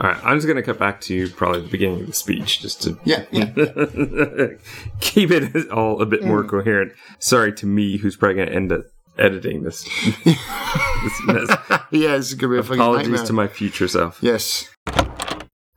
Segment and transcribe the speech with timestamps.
[0.00, 2.60] All right, I'm just going to cut back to probably the beginning of the speech
[2.60, 3.46] just to Yeah, yeah.
[5.00, 6.48] keep it all a bit more mm.
[6.48, 6.92] coherent.
[7.18, 8.82] Sorry to me, who's probably going to end up
[9.18, 9.82] editing this.
[10.24, 11.48] this mess.
[11.90, 13.26] yeah, this is gonna be a fucking Apologies nightmare.
[13.26, 14.18] to my future self.
[14.22, 14.68] yes,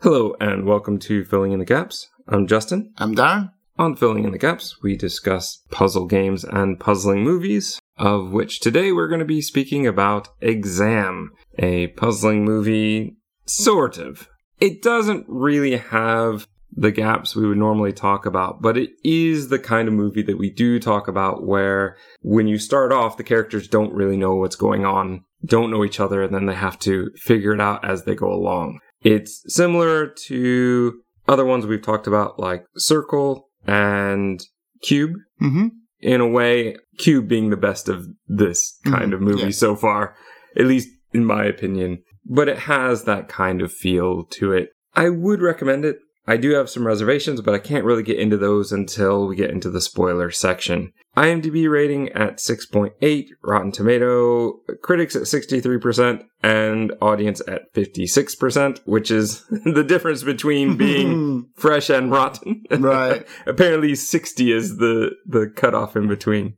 [0.01, 2.07] Hello, and welcome to Filling in the Gaps.
[2.27, 2.93] I'm Justin.
[2.99, 3.51] I'm Darren.
[3.79, 8.91] On Filling in the Gaps, we discuss puzzle games and puzzling movies, of which today
[8.91, 14.27] we're going to be speaking about Exam, a puzzling movie, sort of.
[14.59, 19.59] It doesn't really have the gaps we would normally talk about, but it is the
[19.59, 23.67] kind of movie that we do talk about where when you start off, the characters
[23.67, 27.11] don't really know what's going on, don't know each other, and then they have to
[27.17, 28.79] figure it out as they go along.
[29.01, 34.41] It's similar to other ones we've talked about, like Circle and
[34.81, 35.15] Cube.
[35.41, 35.67] Mm-hmm.
[35.99, 39.49] In a way, Cube being the best of this kind Mhm, of movie yeah.
[39.49, 40.15] so far,
[40.57, 42.01] at least in my opinion.
[42.25, 44.69] But it has that kind of feel to it.
[44.93, 45.99] I would recommend it.
[46.27, 49.49] I do have some reservations, but I can't really get into those until we get
[49.49, 50.93] into the spoiler section.
[51.17, 59.43] IMDb rating at 6.8, Rotten Tomato, critics at 63%, and audience at 56%, which is
[59.49, 62.63] the difference between being fresh and rotten.
[62.71, 63.27] Right.
[63.45, 66.55] Apparently 60 is the, the cutoff in between.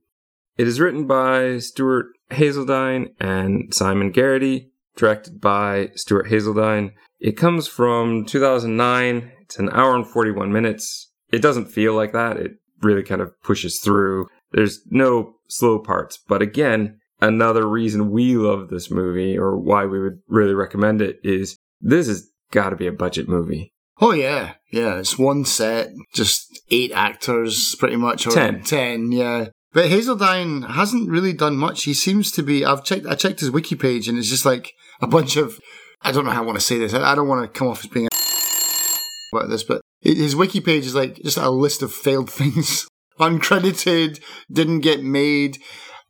[0.57, 6.91] It is written by Stuart Hazeldine and Simon Garrity, directed by Stuart Hazeldine.
[7.19, 9.31] It comes from 2009.
[9.41, 11.11] It's an hour and 41 minutes.
[11.31, 12.37] It doesn't feel like that.
[12.37, 14.27] It really kind of pushes through.
[14.51, 16.17] There's no slow parts.
[16.17, 21.19] But again, another reason we love this movie or why we would really recommend it
[21.23, 23.73] is this has got to be a budget movie.
[24.01, 24.97] Oh yeah, yeah.
[24.97, 28.27] It's one set, just eight actors, pretty much.
[28.27, 28.63] Or Ten.
[28.63, 29.47] Ten, yeah.
[29.73, 31.83] But Hazeldine hasn't really done much.
[31.83, 32.63] He seems to be.
[32.63, 33.07] I've checked.
[33.07, 35.59] I checked his wiki page, and it's just like a bunch of.
[36.03, 36.93] I don't know how I want to say this.
[36.93, 38.09] I I don't want to come off as being a
[39.35, 42.87] about this, but his wiki page is like just a list of failed things,
[43.19, 44.21] uncredited,
[44.51, 45.57] didn't get made,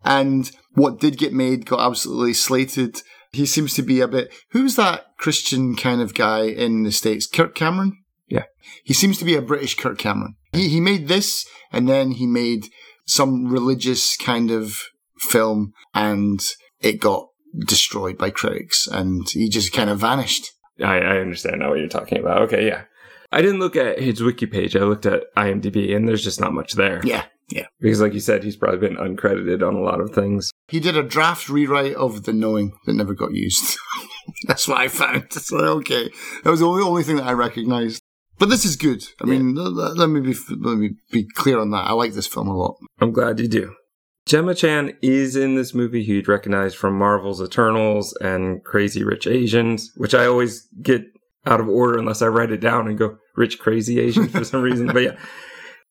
[0.04, 3.02] and what did get made got absolutely slated.
[3.32, 4.32] He seems to be a bit.
[4.52, 7.26] Who's that Christian kind of guy in the states?
[7.26, 7.98] Kirk Cameron.
[8.28, 8.44] Yeah.
[8.84, 10.36] He seems to be a British Kirk Cameron.
[10.52, 12.68] He he made this, and then he made
[13.06, 14.78] some religious kind of
[15.18, 16.40] film, and
[16.80, 17.28] it got
[17.60, 20.52] destroyed by critics, and he just kind of vanished.
[20.80, 22.42] I, I understand now what you're talking about.
[22.44, 22.84] Okay, yeah.
[23.32, 24.76] I didn't look at his wiki page.
[24.76, 27.02] I looked at IMDb, and there's just not much there.
[27.04, 27.66] Yeah, yeah.
[27.80, 30.52] Because, like you said, he's probably been uncredited on a lot of things.
[30.68, 33.78] He did a draft rewrite of The Knowing that never got used.
[34.48, 35.24] That's what I found.
[35.36, 36.10] It's like, okay,
[36.44, 38.02] that was the only only thing that I recognised.
[38.40, 39.04] But this is good.
[39.22, 41.86] I mean, l- l- let me be let me be clear on that.
[41.88, 42.76] I like this film a lot.
[43.00, 43.74] I'm glad you do.
[44.26, 49.28] Gemma Chan is in this movie who you'd recognize from Marvel's Eternals and Crazy Rich
[49.28, 51.04] Asians, which I always get
[51.46, 54.62] out of order unless I write it down and go Rich Crazy Asians for some
[54.62, 54.88] reason.
[54.88, 55.18] But yeah,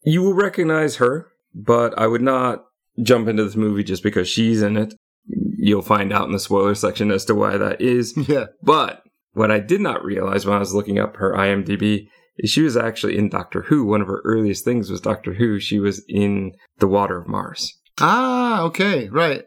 [0.04, 2.64] you will recognize her, but I would not
[3.02, 4.94] jump into this movie just because she's in it.
[5.58, 8.16] You'll find out in the spoiler section as to why that is.
[8.28, 8.46] Yeah.
[8.62, 9.02] But
[9.34, 12.08] what I did not realize when I was looking up her IMDb
[12.44, 13.84] she was actually in Doctor Who.
[13.84, 15.58] One of her earliest things was Doctor Who.
[15.60, 17.72] She was in The Water of Mars.
[18.00, 19.44] Ah, okay, right.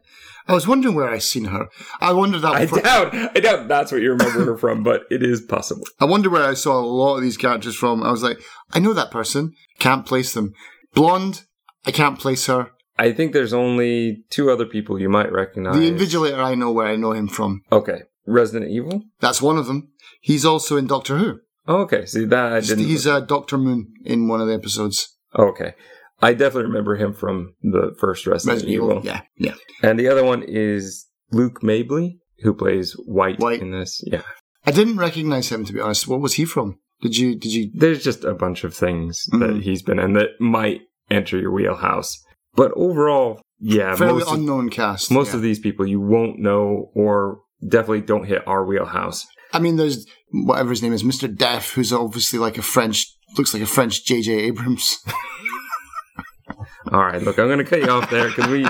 [0.47, 1.67] I was wondering where I seen her.
[1.99, 2.53] I wondered that.
[2.53, 5.83] I for- doubt, I doubt that's what you remember her from, but it is possible.
[5.99, 8.03] I wonder where I saw a lot of these characters from.
[8.03, 8.39] I was like,
[8.71, 9.53] I know that person.
[9.79, 10.53] Can't place them.
[10.93, 11.43] Blonde.
[11.85, 12.71] I can't place her.
[12.97, 15.75] I think there's only two other people you might recognize.
[15.75, 16.37] The Invigilator.
[16.37, 17.61] I know where I know him from.
[17.71, 19.01] Okay, Resident Evil.
[19.19, 19.89] That's one of them.
[20.21, 21.39] He's also in Doctor Who.
[21.67, 22.85] Oh, okay, see that I He's, didn't.
[22.85, 25.15] he's uh, Doctor Moon in one of the episodes.
[25.37, 25.73] okay,
[26.21, 28.89] I definitely remember him from the first Resident, Resident Evil.
[28.91, 29.05] Evil.
[29.05, 29.53] Yeah, yeah.
[29.83, 33.61] And the other one is Luke Mably, who plays White, White.
[33.61, 34.01] in this.
[34.05, 34.21] Yeah.
[34.65, 36.07] I didn't recognize him to be honest.
[36.07, 36.79] What was he from?
[37.01, 37.35] Did you?
[37.37, 37.71] Did you?
[37.73, 39.61] there's just a bunch of things that Mhm.
[39.61, 40.81] he's been in that might
[41.11, 42.17] enter your wheelhouse.
[42.55, 45.11] But overall, yeah, Fairly most, of, unknown cast.
[45.11, 45.35] most yeah.
[45.35, 49.27] of these people you won't know or definitely don't hit our wheelhouse.
[49.53, 51.33] I mean, there's whatever his name is, Mr.
[51.33, 54.31] Deaf, who's obviously like a French, looks like a French J.J.
[54.31, 54.99] Abrams.
[56.91, 58.67] All right, look, I'm going to cut you off there because we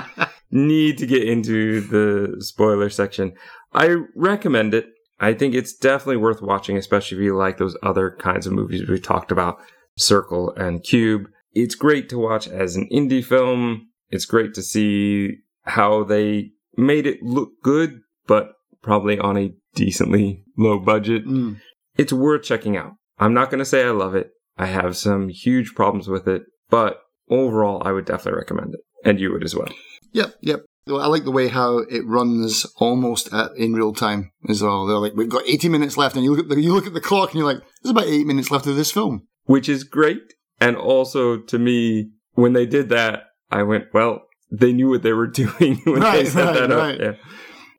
[0.50, 3.34] need to get into the spoiler section.
[3.72, 4.86] I recommend it.
[5.20, 8.88] I think it's definitely worth watching, especially if you like those other kinds of movies
[8.88, 9.58] we talked about,
[9.96, 11.28] Circle and Cube.
[11.52, 13.88] It's great to watch as an indie film.
[14.10, 18.52] It's great to see how they made it look good, but
[18.82, 21.24] probably on a decently low budget.
[21.26, 21.60] Mm.
[21.96, 22.92] It's worth checking out.
[23.18, 24.30] I'm not going to say I love it.
[24.58, 26.98] I have some huge problems with it, but
[27.30, 28.80] overall, I would definitely recommend it.
[29.04, 29.68] And you would as well.
[30.12, 30.60] Yep, yep.
[30.88, 34.86] I like the way how it runs almost at, in real time as well.
[34.86, 36.94] They're like, we've got 80 minutes left, and you look at the, you look at
[36.94, 39.26] the clock, and you're like, there's about eight minutes left of this film.
[39.44, 40.20] Which is great.
[40.60, 45.12] And also to me, when they did that, I went, well, they knew what they
[45.12, 46.78] were doing when Right, they set right, that up.
[46.78, 47.00] right.
[47.00, 47.12] Yeah.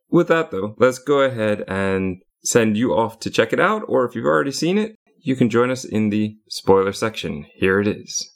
[0.09, 4.05] With that though, let's go ahead and send you off to check it out, or
[4.05, 7.45] if you've already seen it, you can join us in the spoiler section.
[7.55, 8.33] Here it is.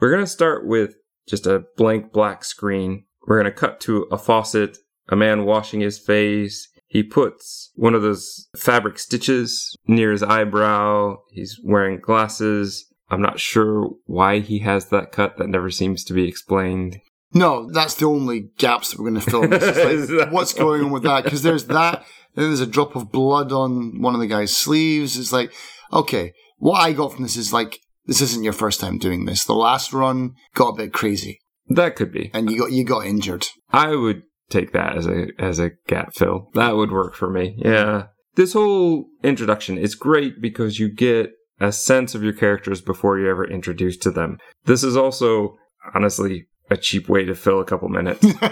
[0.00, 0.94] We're going to start with
[1.28, 3.04] just a blank black screen.
[3.26, 4.78] We're going to cut to a faucet,
[5.08, 6.68] a man washing his face.
[6.86, 11.16] He puts one of those fabric stitches near his eyebrow.
[11.30, 12.86] He's wearing glasses.
[13.10, 15.36] I'm not sure why he has that cut.
[15.36, 17.00] That never seems to be explained.
[17.34, 19.52] No, that's the only gaps that we're going to fill.
[19.52, 21.24] It's like, what's going on with that?
[21.24, 22.04] Because there's that,
[22.34, 25.18] then there's a drop of blood on one of the guy's sleeves.
[25.18, 25.52] It's like,
[25.92, 29.44] okay, what I got from this is like, this isn't your first time doing this.
[29.44, 31.38] The last run got a bit crazy,
[31.68, 32.30] That could be.
[32.32, 33.46] and you got you got injured.
[33.70, 36.48] I would take that as a as a gap fill.
[36.54, 37.54] That would work for me.
[37.58, 38.04] Yeah.
[38.36, 43.30] This whole introduction is great because you get a sense of your characters before you're
[43.30, 44.38] ever introduced to them.
[44.64, 45.56] This is also
[45.94, 48.24] honestly a cheap way to fill a couple minutes.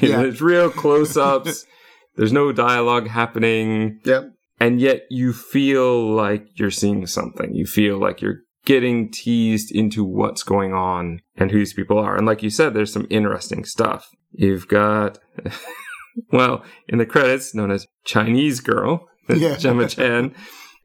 [0.00, 0.22] Yeah.
[0.22, 1.66] It's real close ups.
[2.16, 4.00] There's no dialogue happening.
[4.04, 4.30] yep.
[4.60, 7.54] And yet you feel like you're seeing something.
[7.54, 12.16] You feel like you're getting teased into what's going on and who these people are.
[12.16, 14.08] And like you said, there's some interesting stuff.
[14.30, 15.18] You've got,
[16.30, 19.56] well, in the credits, known as Chinese Girl, Yeah.
[19.56, 20.34] Gemma Chan,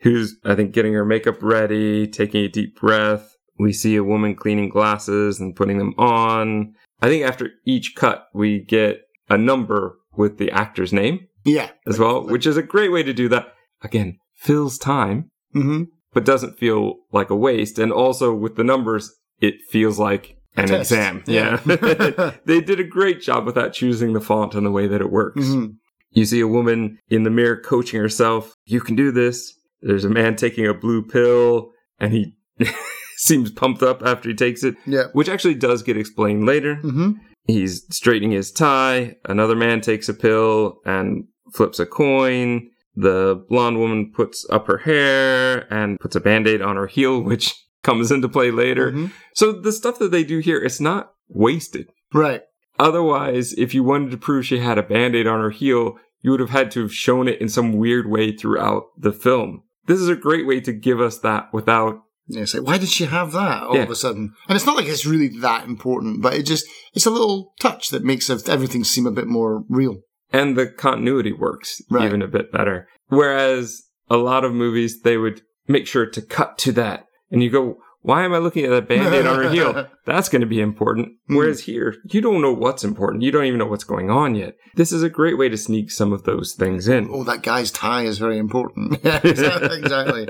[0.02, 3.37] who's, I think, getting her makeup ready, taking a deep breath.
[3.60, 6.74] We see a woman cleaning glasses and putting them on.
[7.02, 11.70] I think after each cut, we get a number with the actor's name Yeah.
[11.88, 13.48] as well, which is a great way to do that.
[13.82, 15.84] Again, fills time, hmm
[16.14, 17.78] but doesn't feel like a waste.
[17.78, 20.92] And also with the numbers, it feels like an test.
[20.92, 21.24] exam.
[21.28, 21.60] Yeah.
[21.66, 22.32] Yeah.
[22.46, 25.12] they did a great job with that, choosing the font and the way that it
[25.12, 25.46] works.
[25.46, 25.66] hmm
[26.12, 28.56] You see a woman in the mirror coaching herself.
[28.66, 29.54] You can do this.
[29.82, 31.70] There's a man taking a blue pill
[32.00, 32.34] and he
[33.18, 35.06] seems pumped up after he takes it, Yeah.
[35.14, 36.76] which actually does get explained later.
[36.76, 37.12] hmm
[37.46, 39.16] He's straightening his tie.
[39.26, 42.70] Another man takes a pill and flips a coin.
[42.96, 47.22] The blonde woman puts up her hair and puts a band aid on her heel,
[47.30, 47.54] which
[47.84, 48.92] comes into play later.
[48.92, 49.12] Mhm.
[49.34, 51.88] So the stuff that they do here, it's not wasted.
[52.14, 52.42] Right.
[52.80, 56.32] Otherwise, if you wanted to prove she had a band aid on her heel, you
[56.32, 59.64] would have had to have shown it in some weird way throughout the film.
[59.88, 62.90] This is a great way to give us that without Yeah, it's like, why did
[62.90, 63.84] she have that all Yeah.
[63.84, 64.34] of a sudden?
[64.50, 67.90] And it's not like it's really that important, but it just, it's a little touch
[67.90, 69.98] that makes everything seem a bit more real.
[70.34, 72.04] and the continuity works Right.
[72.06, 72.90] even a bit better.
[73.08, 77.06] Whereas a lot of movies, they would make sure to cut to that.
[77.32, 79.88] And you go, why am I looking at that band aid on her heel?
[80.06, 81.14] That's going to be important.
[81.30, 81.36] Hmm.
[81.38, 83.24] Whereas here, you don't know what's important.
[83.24, 84.56] You don't even know what's going on yet.
[84.76, 87.10] This is a great way to sneak some of those things in.
[87.12, 89.00] Oh, that guy's tie is very important.
[89.24, 90.28] Exactly.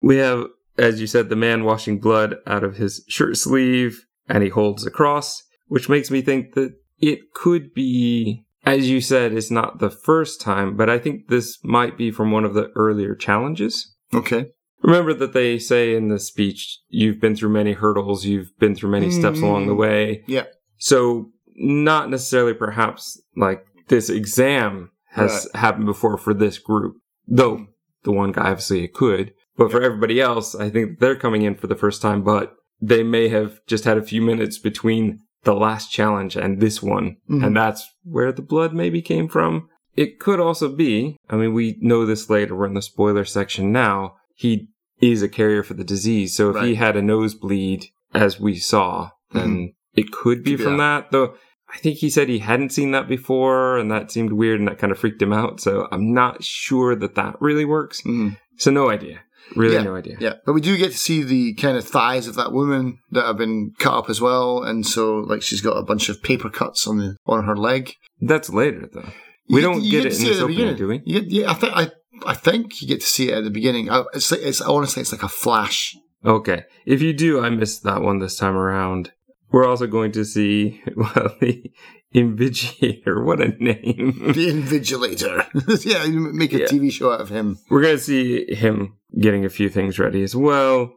[0.00, 0.46] We have,
[0.78, 4.86] as you said, the man washing blood out of his shirt sleeve, and he holds
[4.86, 9.78] a cross, which makes me think that it could be, as you said, it's not
[9.80, 13.94] the first time, but I think this might be from one of the earlier challenges.
[14.14, 14.46] Okay.
[14.82, 18.90] Remember that they say in the speech, you've been through many hurdles, you've been through
[18.90, 19.42] many steps Mm.
[19.44, 20.24] along the way.
[20.26, 20.46] Yeah.
[20.78, 26.96] So, not necessarily perhaps like this exam has happened before for this group,
[27.28, 27.66] though
[28.04, 29.32] the one guy obviously it could.
[29.56, 33.02] But for everybody else, I think they're coming in for the first time, but they
[33.02, 37.16] may have just had a few minutes between the last challenge and this one.
[37.30, 37.46] Mhm.
[37.46, 39.68] And that's where the blood maybe came from.
[39.96, 43.72] It could also be, I mean, we know this later, we're in the spoiler section
[43.72, 44.14] now.
[44.34, 44.68] He
[45.00, 46.34] is a carrier for the disease.
[46.36, 50.76] So if he had a nosebleed, as we saw, then it could be be from
[50.78, 51.10] that.
[51.10, 51.34] Though
[51.74, 54.78] I think he said he hadn't seen that before and that seemed weird and that
[54.78, 55.60] kind of freaked him out.
[55.60, 58.00] So I'm not sure that that really works.
[58.02, 58.36] Mhm.
[58.56, 59.20] So no idea.
[59.56, 59.82] Really Yeah.
[59.82, 60.16] no idea.
[60.20, 63.24] Yeah, but we do get to see the kind of thighs of that woman that
[63.26, 66.48] have been cut up as well, and so like she's got a bunch of paper
[66.50, 67.92] cuts on the on her leg.
[68.20, 69.08] That's later though.
[69.48, 70.76] We You don't you get to it in this opening, beginning.
[70.76, 71.02] do we?
[71.04, 71.90] You get- yeah, I think I
[72.24, 73.90] I think you get to see it at the beginning.
[73.90, 75.96] I, it's like, it's honestly it's like a flash.
[76.24, 76.62] Okay.
[76.86, 79.10] If you do, I missed that one this time around.
[79.50, 81.70] We're also going to see, well, the
[82.14, 83.24] Invigilator.
[83.24, 84.32] What a name.
[84.32, 85.84] The Invigilator.
[85.84, 86.66] yeah, make a Yeah.
[86.66, 87.58] TV show out of him.
[87.70, 90.92] We're going to see him getting a few things ready as well.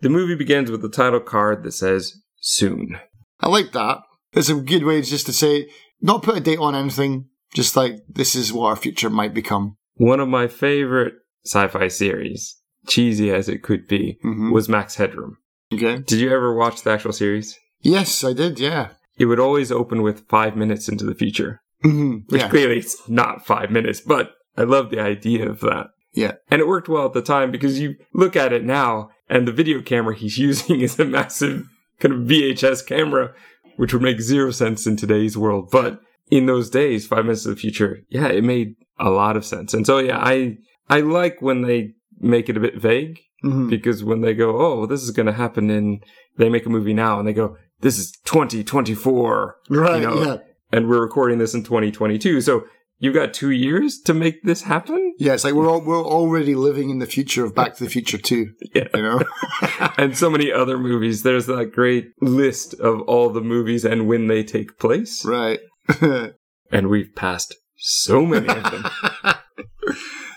[0.00, 2.98] The movie begins with the title card that says soon.
[3.40, 3.98] I like that.
[4.32, 5.68] It's a good way just to say,
[6.00, 9.76] not put a date on anything, just like this is what our future might become.
[9.96, 11.14] One of my favorite
[11.44, 14.52] sci fi series, cheesy as it could be, Mhm.
[14.52, 15.36] was Max Headroom.
[15.72, 15.98] Okay.
[15.98, 17.58] Did you ever watch the actual series?
[17.80, 18.58] Yes, I did.
[18.58, 18.90] Yeah.
[19.20, 22.22] It would always open with five minutes into the future, Mhm.
[22.30, 22.48] which Yeah.
[22.48, 25.88] clearly it's not five minutes, but I love the idea of that.
[26.14, 26.32] Yeah.
[26.50, 29.52] And it worked well at the time because you look at it now and the
[29.52, 31.66] video camera he's using is a massive
[32.00, 33.32] kind of VHS camera,
[33.76, 35.68] which would make zero sense in today's world.
[35.70, 36.00] But
[36.30, 39.74] in those days, five minutes of the future, yeah, it made a lot of sense.
[39.74, 40.56] And so, yeah, I,
[40.88, 43.68] I like when they make it a bit vague Mhm.
[43.70, 46.00] because when they go, oh, well, this is going to happen in,
[46.38, 50.00] they make a movie now and they go, this is 2024 Right.
[50.02, 50.36] you know, yeah.
[50.72, 52.40] and we're recording this in 2022.
[52.40, 52.64] So
[52.98, 55.14] you've got two years to make this happen.
[55.18, 55.32] Yeah.
[55.34, 58.18] It's like we're all, we're already living in the future of Back to the Future
[58.18, 58.52] too.
[58.74, 58.88] Yeah.
[58.94, 59.22] You know.
[59.98, 61.22] and so many other movies.
[61.22, 65.24] There's that great list of all the movies and when they take place.
[65.24, 65.60] right.
[66.72, 68.84] And we've passed so many of them.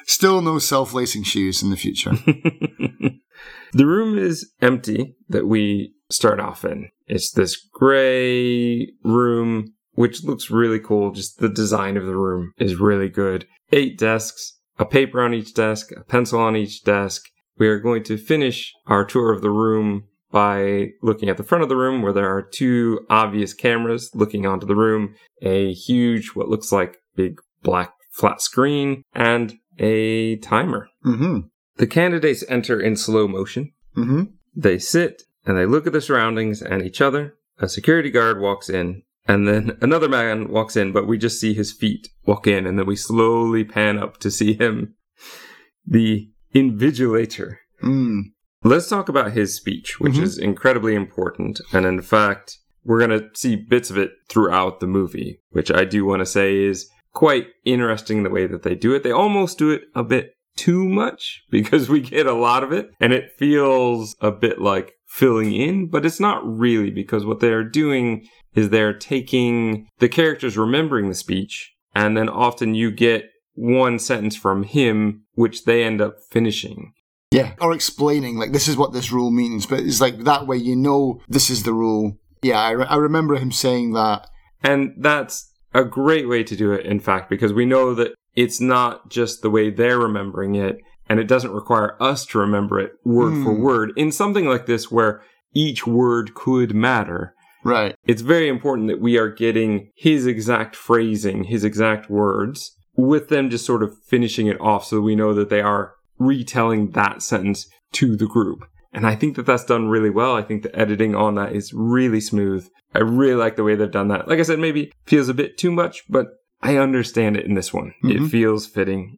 [0.08, 2.12] Still no self-lacing shoes in the future.
[3.74, 6.90] the room is empty that we start off in.
[7.14, 11.12] It's this gray room, which looks really cool.
[11.12, 13.46] Just the design of the room is really good.
[13.72, 17.22] Eight desks, a paper on each desk, a pencil on each desk.
[17.60, 21.62] We are going to finish our tour of the room by looking at the front
[21.62, 26.30] of the room where there are two obvious cameras looking onto the room, a huge,
[26.30, 30.88] what looks like big black flat screen, and a timer.
[31.06, 31.42] mm-hmm.
[31.78, 33.72] The candidates enter in slow motion.
[33.96, 34.24] Mm-hmm.
[34.56, 37.36] They sit and they look at the surroundings and each other.
[37.60, 41.54] A security guard walks in, and then another man walks in, but we just see
[41.54, 44.96] his feet walk in, and then we slowly pan up to see him.
[45.86, 47.56] The invigilator.
[47.84, 48.22] Mm.
[48.64, 50.24] Let's talk about his speech, which Mhm.
[50.24, 51.60] is incredibly important.
[51.74, 55.84] And in fact, we're going to see bits of it throughout the movie, which I
[55.84, 59.04] do want to say is quite interesting the way that they do it.
[59.04, 62.90] They almost do it a bit too much because we get a lot of it
[63.02, 67.64] and it feels a bit like filling in, but it's not really because what they're
[67.64, 74.00] doing is they're taking the characters remembering the speech and then often you get one
[74.00, 76.94] sentence from him, which they end up finishing.
[77.30, 77.54] Yeah.
[77.62, 79.68] Or explaining, like, this is what this rule means.
[79.68, 82.18] But it's like that way you know this is the rule.
[82.42, 84.28] Yeah, I, re- I remember him saying that.
[84.64, 88.60] And that's a great way to do it, in fact, because we know that it's
[88.60, 90.78] not just the way they're remembering it,
[91.14, 93.62] and it doesn't require us to remember it word for Hmm.
[93.62, 93.94] word.
[93.96, 95.22] In something like this, where
[95.54, 97.96] each word could matter, Right.
[98.08, 103.52] it's very important that we are getting his exact phrasing, his exact words, with them
[103.52, 107.68] just sort of finishing it off so we know that they are retelling that sentence
[107.92, 108.66] to the group.
[108.92, 110.36] And I think that that's done really well.
[110.36, 112.68] I think the editing on that is really smooth.
[112.96, 114.28] I really like the way they've done that.
[114.28, 116.28] Like I said, maybe feels a bit too much, but
[116.62, 117.94] I understand it in this one.
[118.04, 118.30] It Mhm.
[118.30, 119.18] feels fitting.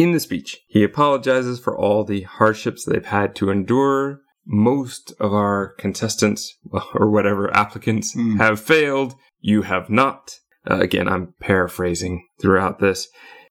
[0.00, 4.22] In the speech, he apologizes for all the hardships they've had to endure.
[4.46, 6.56] Most of our contestants,
[6.94, 8.38] or whatever applicants, Mm.
[8.38, 9.14] have failed.
[9.40, 10.38] You have not.
[10.70, 13.08] Uh, again, I'm paraphrasing throughout this.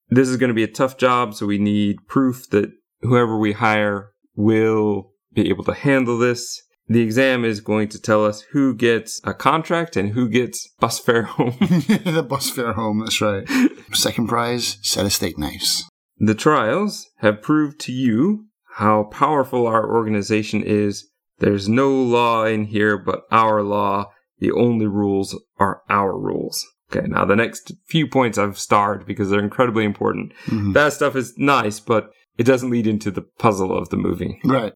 [0.09, 3.51] This is going to be a tough job, so we need proof that whoever we
[3.51, 6.63] hire will be able to handle this.
[6.87, 10.97] The exam is going to tell us who gets a contract and who gets bus
[10.97, 11.57] fare home.
[11.59, 13.47] the bus fare home, that's right.
[13.93, 15.87] Second prize, set of steak knives.
[16.19, 18.45] The trials have proved to you
[18.75, 21.07] how powerful our organization is.
[21.39, 24.11] There's no law in here but our law.
[24.39, 26.65] The only rules are our rules.
[26.91, 30.33] Okay, now the next few points I've starred because they're incredibly important.
[30.47, 30.73] Mhm.
[30.73, 34.39] That stuff is nice, but it doesn't lead into the puzzle of the movie.
[34.43, 34.73] Right.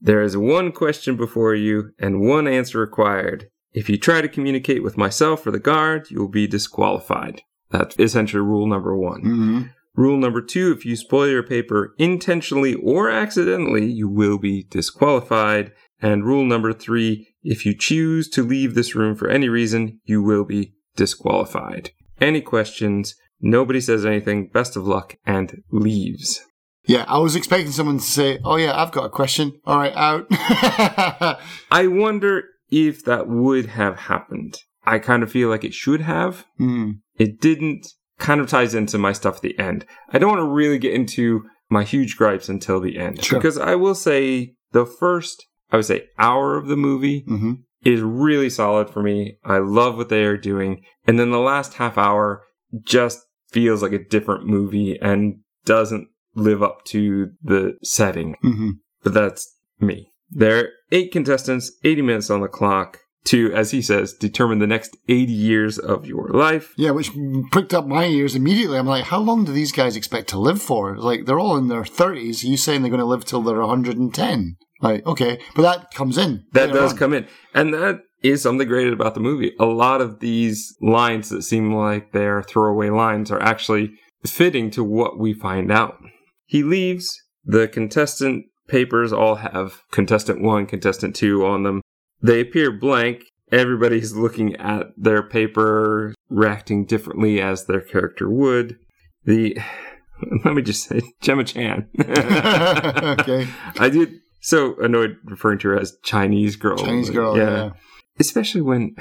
[0.00, 3.46] There is one question before you and one answer required.
[3.72, 7.40] If you try to communicate with myself or the guard, you will be disqualified.
[7.70, 9.20] That's essentially rule number one.
[9.22, 9.62] hmm
[9.96, 15.72] Rule number two if you spoil your paper intentionally or accidentally, you will be disqualified.
[16.00, 20.22] And rule number three if you choose to leave this room for any reason, you
[20.22, 21.90] will be disqualified.
[22.20, 23.14] Any questions?
[23.40, 24.48] Nobody says anything.
[24.48, 26.40] Best of luck and leaves.
[26.86, 29.94] Yeah, I was expecting someone to say, "Oh yeah, I've got a question." All right,
[29.94, 30.26] out.
[31.70, 34.58] I wonder if that would have happened.
[34.84, 36.46] I kind of feel like it should have.
[36.58, 36.92] Hmm.
[37.16, 37.86] It didn't.
[38.18, 39.84] Kind of ties into my stuff at the end.
[40.12, 43.24] I don't want to really get into my huge gripes until the end.
[43.24, 43.38] Sure.
[43.38, 47.54] Because I will say the first, I would say, hour of the movie hmm
[47.84, 49.36] is really solid for me.
[49.44, 50.82] I love what they are doing.
[51.06, 52.42] And then the last half hour
[52.82, 58.36] just feels like a different movie and doesn't live up to the setting.
[58.40, 58.70] hmm
[59.02, 60.12] But that's me.
[60.30, 64.66] There are eight contestants, 80 minutes on the clock to, as he says, determine the
[64.66, 66.74] next 80 years of your life.
[66.76, 67.10] Yeah, which
[67.50, 68.78] pricked up my ears immediately.
[68.78, 70.96] I'm like, how long do these guys expect to live for?
[70.98, 72.44] Like, they're all in their 30s.
[72.44, 74.56] Are you saying they're going to live till they're 110?
[74.80, 76.44] Like, okay, but that comes in.
[76.52, 76.98] That does on.
[76.98, 77.26] come in.
[77.54, 79.52] And that is something great about the movie.
[79.58, 83.92] A lot of these lines that seem like they're throwaway lines are actually
[84.26, 85.98] fitting to what we find out.
[86.46, 87.20] He leaves.
[87.44, 91.82] The contestant papers all have contestant one, contestant two on them.
[92.22, 93.22] They appear blank.
[93.52, 98.76] Everybody's looking at their paper, reacting differently as their character would.
[99.24, 99.56] The
[100.44, 101.88] let me just say Gemma Chan.
[102.00, 103.46] okay.
[103.78, 106.76] I did so annoyed referring to her as Chinese girl.
[106.78, 107.70] Chinese girl, yeah.
[108.18, 108.94] Especially when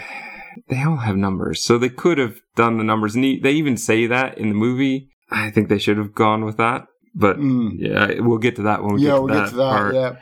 [0.69, 1.63] they all have numbers.
[1.63, 3.15] So they could have done the numbers.
[3.15, 5.09] And they even say that in the movie.
[5.31, 6.85] I think they should have gone with that.
[7.15, 7.73] But Mm.
[7.77, 9.69] yeah, we'll get to that when we Yeah, get to we'll that get to that.
[9.71, 9.93] part.
[9.95, 10.15] Yeah.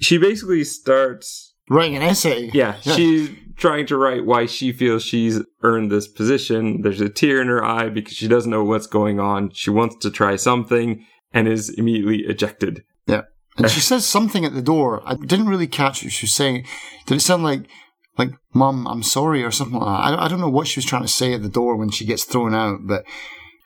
[0.00, 2.50] She basically starts Writing an essay.
[2.54, 6.82] yeah, she's trying to write why she feels she's earned this position.
[6.82, 9.50] There's a tear in her eye because she doesn't know what's going on.
[9.52, 12.84] She wants to try something and is immediately ejected.
[13.06, 13.22] Yeah.
[13.56, 15.02] And she says something at the door.
[15.04, 16.64] I didn't really catch what she was saying.
[17.06, 17.66] Did it sound like,
[18.16, 20.18] like, Mum, I'm sorry, or something like that?
[20.20, 22.04] I, I don't know what she was trying to say at the door when she
[22.04, 23.04] gets thrown out, but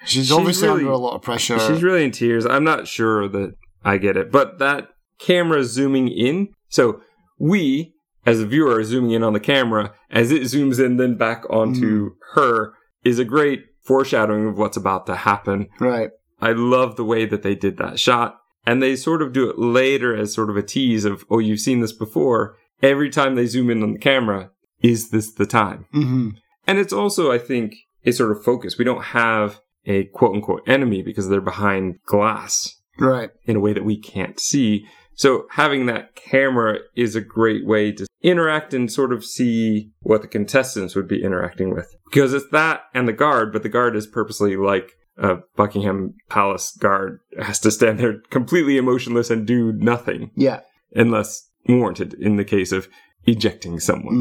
[0.04, 1.58] she's, She's obviously really- under a lot of pressure.
[1.58, 2.46] She's really in tears.
[2.46, 3.54] I'm not sure that
[3.84, 6.48] I get it, but that camera zooming in.
[6.68, 7.00] So
[7.42, 7.92] we,
[8.24, 11.44] as a viewer, are zooming in on the camera as it zooms in, then back
[11.50, 12.72] onto her
[13.04, 15.68] is a great foreshadowing of what's about to happen.
[15.80, 16.10] right.
[16.40, 18.38] I love the way that they did that shot.
[18.66, 21.60] And they sort of do it later as sort of a tease of, oh, you've
[21.60, 22.56] seen this before.
[22.82, 24.50] Every time they zoom in on the camera,
[24.82, 25.86] is this the time?
[25.92, 26.30] hmm
[26.66, 28.76] And it's also, I think, a sort of focus.
[28.78, 33.30] We don't have a quote unquote enemy because they're behind glass Right.
[33.46, 34.84] in a way that we can't see.
[35.14, 40.22] So having that camera is a great way to interact and sort of see what
[40.22, 41.94] the contestants would be interacting with.
[42.10, 46.74] Because it's that and the guard, but the guard is purposely like a Buckingham Palace
[46.78, 50.60] guard has to stand there completely emotionless and do nothing Yeah.
[50.94, 52.88] unless warranted in the case of
[53.26, 54.14] ejecting someone.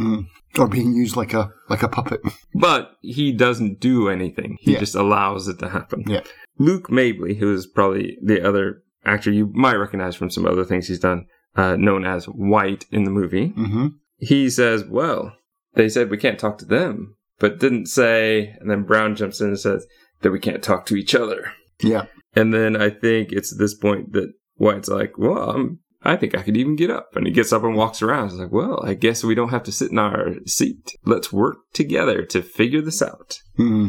[0.56, 2.22] hmm Or being used like a like a puppet.
[2.54, 4.58] But he doesn't do anything.
[4.60, 4.80] He Yeah.
[4.80, 6.04] just allows it to happen.
[6.08, 6.22] Yeah.
[6.60, 10.88] Luke Mably, who is probably the other actor you might recognize from some other things
[10.88, 13.88] he's done, uh, known as White in the movie, hmm
[14.24, 15.36] he says, Well,
[15.74, 19.48] they said we can't talk to them, but didn't say, and then Brown jumps in
[19.48, 19.88] and says
[20.22, 21.52] that we can't talk to each other.
[21.82, 22.06] Yeah.
[22.36, 26.38] And then I think it's at this point that White's like, Well, I'm, I think
[26.38, 27.16] I could even get up.
[27.16, 28.30] And he gets up and walks around.
[28.30, 30.92] He's like, Well, I guess we don't have to sit in our seat.
[31.04, 33.88] Let's work together to figure this out hmm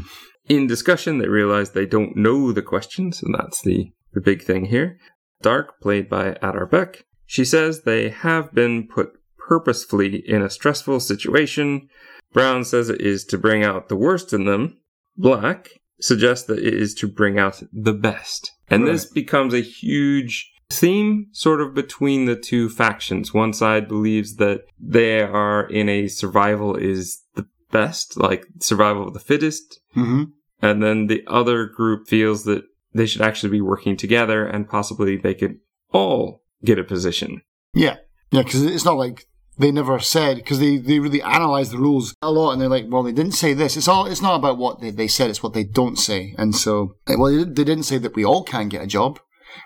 [0.49, 4.66] in discussion, they realize they don't know the questions, and that's the, the big thing
[4.66, 4.98] here.
[5.40, 9.11] Dark, played by Adar Beck, she says they have been put
[9.48, 11.88] purposefully in a stressful situation.
[12.33, 14.79] Brown says it is to bring out the worst in them.
[15.16, 15.68] Black
[16.01, 18.53] suggests that it is to bring out the best.
[18.68, 23.35] And this becomes a huge theme sort of between the two factions.
[23.35, 29.14] One side believes that they are in a survival is the best, like survival of
[29.14, 29.81] the fittest.
[29.92, 30.25] hmm
[30.61, 32.64] And then the other group feels that
[32.95, 35.59] they should actually be working together and possibly they could
[35.93, 37.43] all get a position.
[37.75, 37.97] Yeah.
[38.31, 39.27] Yeah, because it's not like
[39.59, 42.87] they never said because they, they really analyze the rules a lot and they're like,
[42.89, 43.77] well, they didn't say this.
[43.77, 46.35] It's all it's not about what they, they said; it's what they don't say.
[46.39, 49.21] And so, well, they, they didn't say that we all can get a job,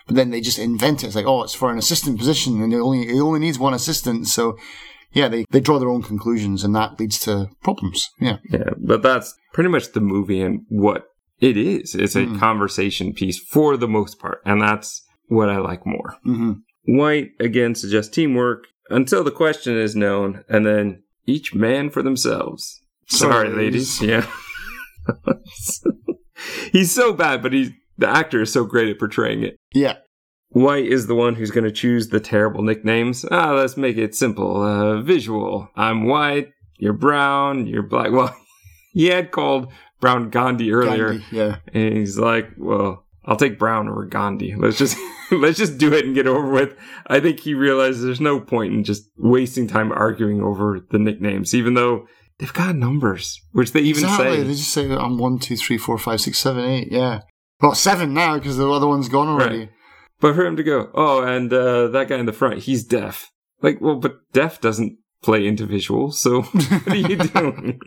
[0.07, 1.09] but then they just invent it.
[1.09, 3.75] It's like, oh, it's for an assistant position, and it only it only needs one
[3.75, 4.27] assistant.
[4.27, 4.57] So,
[5.12, 8.11] yeah, they they draw their own conclusions, and that leads to problems.
[8.21, 8.39] Yeah.
[8.51, 11.07] Yeah, but that's pretty much the movie and what
[11.40, 11.94] it is.
[11.94, 12.38] It's a Mm.
[12.38, 16.16] conversation piece for the most part, and that's what I like more.
[16.25, 16.53] hmm
[16.88, 22.81] White again suggests teamwork until the question is known, and then each man for themselves.
[23.09, 24.01] Sorry, Sorry, ladies.
[24.01, 24.25] ladies.
[24.25, 24.27] Yeah.
[26.72, 29.57] he's so bad, but he's the actor is so great at portraying it.
[29.72, 29.96] Yeah.
[30.51, 33.25] White is the one who's going to choose the terrible nicknames.
[33.31, 34.62] Ah, let's make it simple.
[34.62, 35.68] Uh, visual.
[35.77, 36.51] I'm white.
[36.79, 37.66] You're brown.
[37.66, 38.12] You're black.
[38.12, 38.35] Well,
[38.92, 41.56] he had called Brown Gandhi earlier, Gandhi, yeah.
[41.72, 44.54] and he's like, "Well, I'll take Brown over Gandhi.
[44.54, 44.96] Let's just
[45.30, 48.74] let's just do it and get over with." I think he realizes there's no point
[48.74, 52.06] in just wasting time arguing over the nicknames, even though
[52.38, 54.37] they've got numbers, which they even exactly.
[54.37, 54.42] say.
[54.42, 56.92] They just say that I'm one, two, three, four, five, six, seven, eight.
[56.92, 57.22] Yeah.
[57.61, 59.59] Well, seven now because the other one's gone already.
[59.61, 59.70] Right.
[60.20, 63.30] But for him to go, oh, and uh, that guy in the front, he's deaf.
[63.62, 67.80] Like, well, but deaf doesn't play into visual, so what are you doing?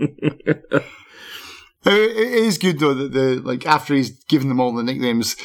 [1.86, 5.36] It it is good though that the like after he's given them all the nicknames,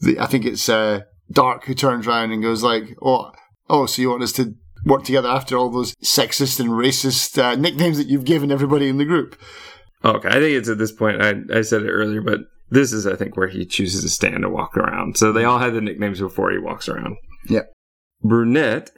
[0.00, 3.32] the, I think it's uh, Dark who turns around and goes like, "Oh,
[3.68, 7.54] oh, so you want us to work together after all those sexist and racist uh,
[7.56, 9.36] nicknames that you've given everybody in the group?"
[10.04, 13.06] okay, I think it's at this point, I, I said it earlier, but this is,
[13.06, 15.16] I think, where he chooses to stand and walk around.
[15.16, 17.16] So they all had the nicknames before he walks around.
[17.48, 17.62] Yeah.
[18.22, 18.90] Brunette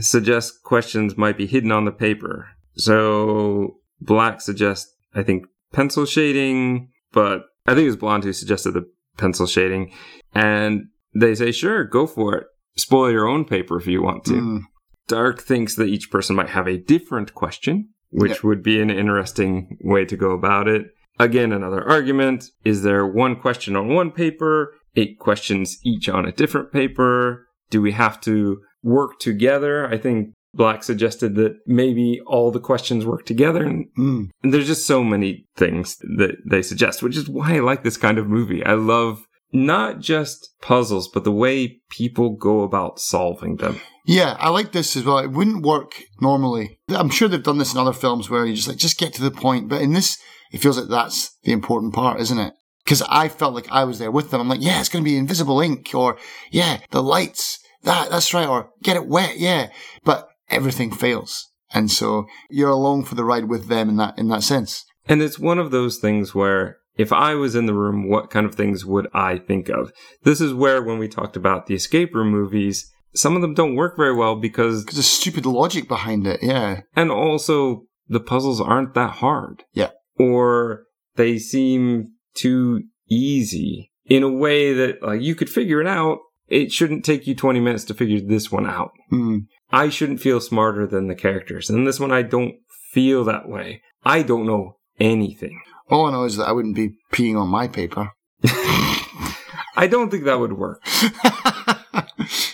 [0.00, 2.48] suggests questions might be hidden on the paper.
[2.76, 8.72] So Black suggests, I think, pencil shading, but I think it was Blonde who suggested
[8.72, 9.92] the pencil shading.
[10.34, 12.46] And they say, sure, go for it.
[12.76, 14.32] Spoil your own paper if you want to.
[14.32, 14.60] Mm.
[15.08, 18.38] Dark thinks that each person might have a different question, which Yeah.
[18.44, 20.86] would be an interesting way to go about it.
[21.18, 22.46] Again, another argument.
[22.64, 27.46] Is there one question on one paper, eight questions each on a different paper?
[27.70, 29.86] Do we have to work together?
[29.86, 33.64] I think Black suggested that maybe all the questions work together.
[33.64, 34.30] And Mm.
[34.42, 37.96] and there's just so many things that they suggest, which is why I like this
[37.96, 38.64] kind of movie.
[38.64, 43.80] I love not just puzzles, but the way people go about solving them.
[44.06, 45.18] Yeah, I like this as well.
[45.18, 46.78] It wouldn't work normally.
[46.88, 49.22] I'm sure they've done this in other films where you just like just get to
[49.22, 50.18] the point, but in this,
[50.52, 52.54] it feels like that's the important part, isn't it?
[52.84, 54.40] Because I felt like I was there with them.
[54.40, 56.18] I'm like, yeah, it's going to be invisible ink, or
[56.50, 57.58] yeah, the lights.
[57.84, 59.68] That that's right, or get it wet, yeah.
[60.04, 64.28] But everything fails, and so you're along for the ride with them in that in
[64.28, 64.84] that sense.
[65.06, 68.46] And it's one of those things where if I was in the room, what kind
[68.46, 69.92] of things would I think of?
[70.24, 73.76] This is where, when we talked about the escape room movies, some of them don't
[73.76, 76.40] work very well because, there's stupid logic behind it.
[76.42, 79.64] Yeah, and also the puzzles aren't that hard.
[79.72, 79.90] Yeah.
[80.18, 80.84] Or
[81.16, 86.18] they seem too easy in a way that, like, you could figure it out.
[86.48, 88.90] It shouldn't take you 20 minutes to figure this one out.
[89.10, 89.46] Mm.
[89.72, 91.70] I shouldn't feel smarter than the characters.
[91.70, 92.56] And this one, I don't
[92.92, 93.82] feel that way.
[94.04, 95.60] I don't know anything.
[95.90, 98.10] all I know is that I wouldn't be peeing on my paper.
[98.44, 100.80] I don't think that would work.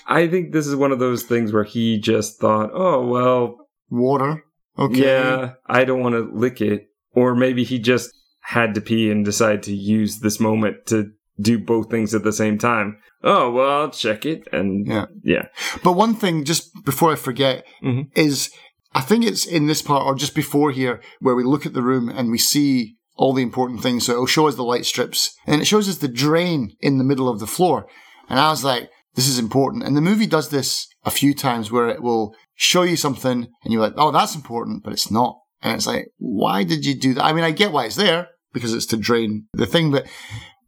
[0.07, 4.45] I think this is one of those things where he just thought, oh, well, Water.
[4.79, 5.03] Okay.
[5.03, 6.87] yeah, I don't want to lick it.
[7.13, 11.59] Or maybe he just had to pee and decided to use this moment to do
[11.59, 12.99] both things at the same time.
[13.23, 14.47] Oh, well, I'll check it.
[14.53, 15.07] And Yeah.
[15.25, 15.47] yeah.
[15.83, 18.07] But one thing, just before I forget, Mhm.
[18.17, 18.51] is
[18.95, 21.83] I think it's in this part or just before here where we look at the
[21.83, 24.07] room and we see all the important things.
[24.07, 27.05] So it'll show us the light strips and it shows us the drain in the
[27.05, 27.87] middle of the floor.
[28.29, 29.85] And I was like, this is important.
[29.85, 33.73] And the movie does this a few times where it will show you something and
[33.73, 35.37] you're like, oh, that's important, but it's not.
[35.63, 37.25] And it's like, why did you do that?
[37.25, 40.07] I mean, I get why it's there because it's to drain the thing, but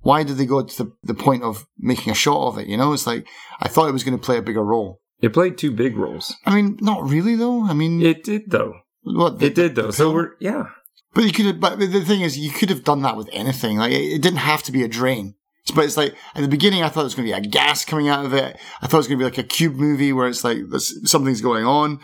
[0.02, 2.66] why did they go to the, the point of making a shot of it?
[2.68, 3.26] You know, it's like,
[3.60, 5.00] I thought it was going to play a bigger role.
[5.20, 6.34] It played two big roles.
[6.46, 7.64] I mean, not really though.
[7.64, 8.74] I mean, It did, though.
[9.02, 9.90] what the- It did, though.
[9.90, 10.64] So we're, yeah.
[11.12, 11.60] But you could have.
[11.60, 13.78] But the thing is, you could have done that with anything.
[13.78, 15.34] Like it, it didn't have to be a drain.
[15.74, 17.84] But it's like at the beginning, I thought it was going to be a gas
[17.84, 18.56] coming out of it.
[18.80, 20.58] I thought it was going to be like a cube movie where it's like
[21.04, 21.98] something's going on.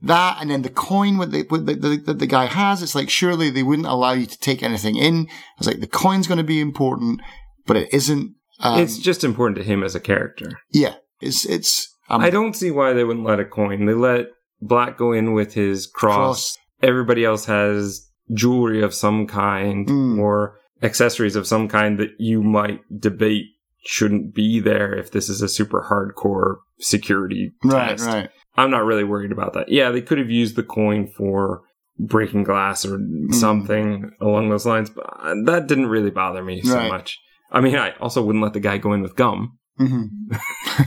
[0.00, 2.82] That and then the coin what the, what the, the, that the guy has.
[2.82, 5.28] It's like surely they wouldn't allow you to take anything in.
[5.58, 7.20] It's like the coin's going to be important,
[7.66, 8.34] but it isn't.
[8.60, 10.50] Um, it's just important to him as a character.
[10.70, 10.94] yeah.
[11.20, 11.88] It's it's.
[12.08, 13.86] Um, I don't see why they wouldn't let a coin.
[13.86, 14.26] They let
[14.60, 16.16] Black go in with his cross.
[16.54, 16.58] cross.
[16.82, 20.18] Everybody else has jewelry of some kind Mm.
[20.18, 23.44] or accessories of some kind that you might debate
[23.84, 27.90] shouldn't be there if this is a super hardcore security Right.
[27.90, 28.06] test.
[28.06, 28.30] Right.
[28.56, 29.68] I'm not really worried about that.
[29.68, 31.62] Yeah, they could have used the coin for
[31.98, 33.32] breaking glass or Mm.
[33.34, 36.88] something along those lines, but uh, that didn't really bother me so Right.
[36.90, 37.18] much.
[37.52, 39.58] I mean, I also wouldn't let the guy go in with gum.
[39.78, 40.04] hmm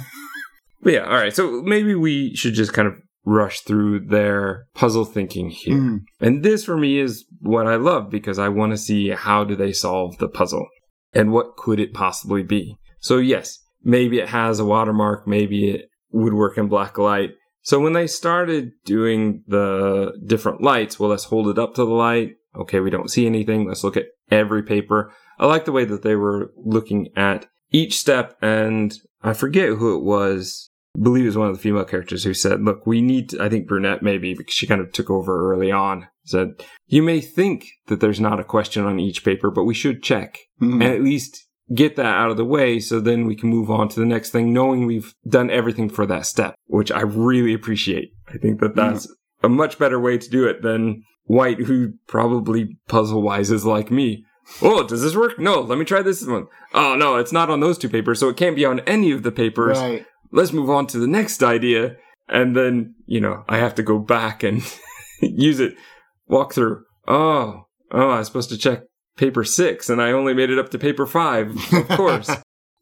[0.82, 1.34] But yeah, all right.
[1.36, 2.94] So maybe we should just kind of
[3.26, 5.76] rush through their puzzle thinking here.
[5.76, 6.02] Mhm.
[6.22, 9.56] And this for me is what I love because I want to see how do
[9.56, 10.68] they solve the puzzle
[11.12, 12.78] and what could it possibly be.
[13.00, 17.32] So yes, maybe it has a watermark, maybe it would work in black light.
[17.64, 21.92] So when they started doing the different lights, well, let's hold it up to the
[21.92, 22.36] light.
[22.58, 23.68] Okay, we don't see anything.
[23.68, 25.12] Let's look at every paper.
[25.40, 29.96] I like the way that they were looking at each step and I forget who
[29.98, 30.70] it was.
[30.98, 33.44] I believe it was one of the female characters who said, look, we need to,
[33.44, 37.20] I think Brunette maybe, because she kind of took over early on, said, you may
[37.20, 40.74] think that there's not a question on each paper, but we should check Mhm.
[40.76, 43.90] and at least get that out of the way so then we can move on
[43.90, 48.12] to the next thing knowing we've done everything for that step, which I really appreciate.
[48.30, 49.14] I think that that's
[49.44, 53.92] a much better way to do it than White, who probably puzzle wise is like
[53.92, 54.26] me.
[54.62, 55.40] Oh, does this work?
[55.40, 56.48] No, let me try this one.
[56.74, 59.24] Oh, no, it's not on those two papers, so it can't be on any of
[59.24, 59.80] the papers.
[59.80, 60.06] Right.
[60.32, 61.98] Let's move on to the next idea.
[62.28, 64.62] And then, you know, I have to go back and
[65.22, 65.76] use it,
[66.28, 66.84] walk through.
[67.08, 68.84] Oh, oh, I was supposed to check
[69.18, 72.30] paper six and I only made it up to paper five, of course.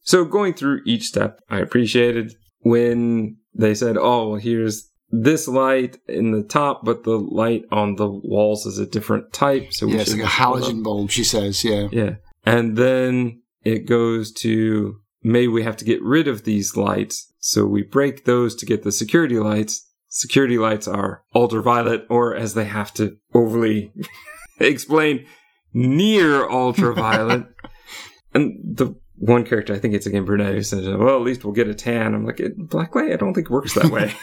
[0.01, 5.99] so going through each step, I appreciated when they said, oh, well, here's this light
[6.07, 9.71] in the top, but the light on the walls is a different type.
[9.71, 11.11] So we Yeah, it's like a halogen bulb.
[11.11, 11.87] She says, yeah.
[11.91, 12.15] yeah.
[12.47, 17.31] And then it goes to maybe we have to get rid of these lights.
[17.37, 19.87] So we break those to get the security lights.
[20.07, 23.93] security lights are ultraviolet, or as they have to overly
[24.59, 25.27] explain,
[25.73, 27.45] near ultraviolet.
[28.33, 31.53] and the one character, I think it's again Brunette, who says, "Well, at least we'll
[31.53, 34.13] get a tan." I'm like, "Black light, I don't think works that way.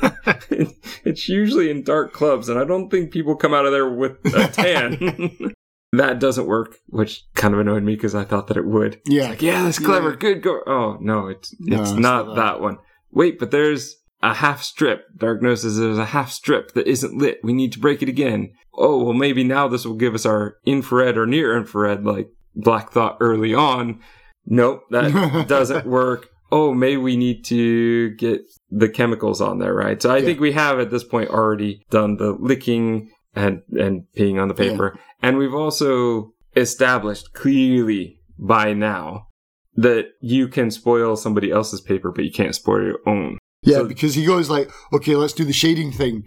[1.04, 4.24] it's usually in dark clubs, and I don't think people come out of there with
[4.26, 5.54] a tan."
[5.92, 9.00] that doesn't work, which kind of annoyed me because I thought that it would.
[9.06, 10.10] Yeah, like, yeah, that's clever.
[10.10, 10.16] Yeah.
[10.16, 10.60] Good go.
[10.66, 12.36] Oh no, it's no, it's not that.
[12.36, 12.78] that one.
[13.10, 15.04] Wait, but there's a half strip.
[15.16, 17.40] Dark says there's a half strip that isn't lit.
[17.42, 18.52] We need to break it again.
[18.72, 22.92] Oh, well, maybe now this will give us our infrared or near infrared, like Black
[22.92, 24.00] thought early on.
[24.46, 26.28] Nope, that doesn't work.
[26.52, 30.00] Oh, maybe we need to get the chemicals on there, right?
[30.00, 30.24] So I yeah.
[30.24, 34.54] think we have at this point already done the licking and and peeing on the
[34.54, 34.92] paper.
[34.94, 35.28] Yeah.
[35.28, 39.28] And we've also established clearly by now
[39.76, 43.38] that you can spoil somebody else's paper, but you can't spoil your own.
[43.62, 46.24] Yeah, so, because he goes like, okay, let's do the shading thing.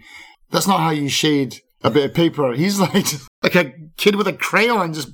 [0.50, 2.52] That's not how you shade a bit of paper.
[2.52, 3.06] He's like
[3.42, 5.08] like a kid with a crayon, just.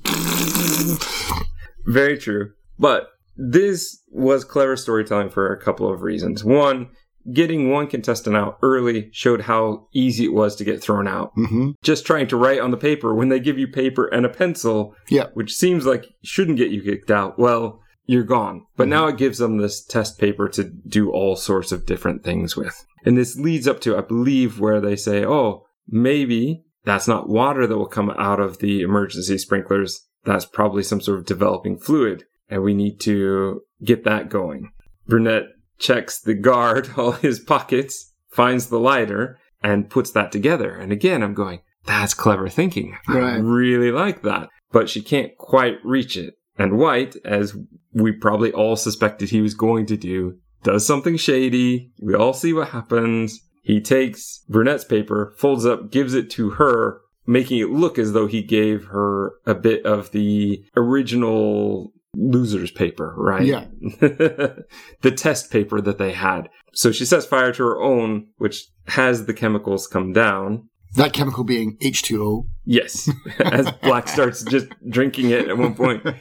[1.87, 6.43] Very true, but this was clever storytelling for a couple of reasons.
[6.43, 6.89] One,
[7.33, 11.35] getting one contestant out early showed how easy it was to get thrown out.
[11.35, 11.71] Mm-hmm.
[11.83, 14.95] Just trying to write on the paper when they give you paper and a pencil,
[15.09, 15.27] yeah.
[15.33, 17.37] which seems like shouldn't get you kicked out.
[17.39, 18.65] Well, you're gone.
[18.77, 18.91] But mm-hmm.
[18.91, 22.85] now it gives them this test paper to do all sorts of different things with.
[23.03, 27.67] And this leads up to, I believe, where they say, oh, maybe that's not water
[27.67, 30.07] that will come out of the emergency sprinklers.
[30.23, 32.25] That's probably some sort of developing fluid.
[32.49, 34.71] And we need to get that going.
[35.07, 40.75] Brunette checks the guard, all his pockets, finds the lighter, and puts that together.
[40.75, 42.97] And again, I'm going, that's clever thinking.
[43.07, 43.35] Right.
[43.35, 44.49] I really like that.
[44.71, 46.35] But she can't quite reach it.
[46.57, 47.55] And White, as
[47.93, 51.91] we probably all suspected he was going to do, does something shady.
[51.99, 53.39] We all see what happens.
[53.61, 58.27] He takes Brunette's paper, folds up, gives it to her, making it look as though
[58.27, 63.45] he gave her a bit of the original loser's paper, right?
[63.45, 63.65] Yeah.
[63.99, 66.49] the test paper that they had.
[66.73, 70.69] So she sets fire to her own, which has the chemicals come down.
[70.95, 72.47] That chemical being H2O.
[72.63, 73.09] Yes.
[73.39, 76.05] As Black starts just drinking it at one point.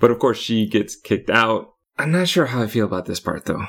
[0.00, 1.70] But of course, she gets kicked out.
[1.98, 3.64] I'm not sure how I feel about this part, though.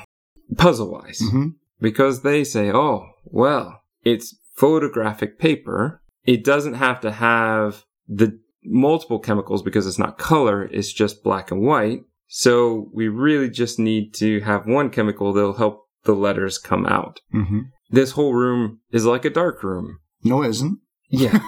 [0.56, 1.20] Puzzle wise.
[1.20, 1.48] Mm-hmm.
[1.80, 6.02] Because they say, oh, well, it's photographic paper.
[6.24, 11.50] It doesn't have to have the multiple chemicals because it's not color, it's just black
[11.50, 12.00] and white.
[12.28, 17.20] So we really just need to have one chemical that'll help the letters come out.
[17.34, 17.60] Mm-hmm.
[17.90, 19.98] This whole room is like a dark room.
[20.22, 20.78] No, it isn't.
[21.08, 21.40] Yeah.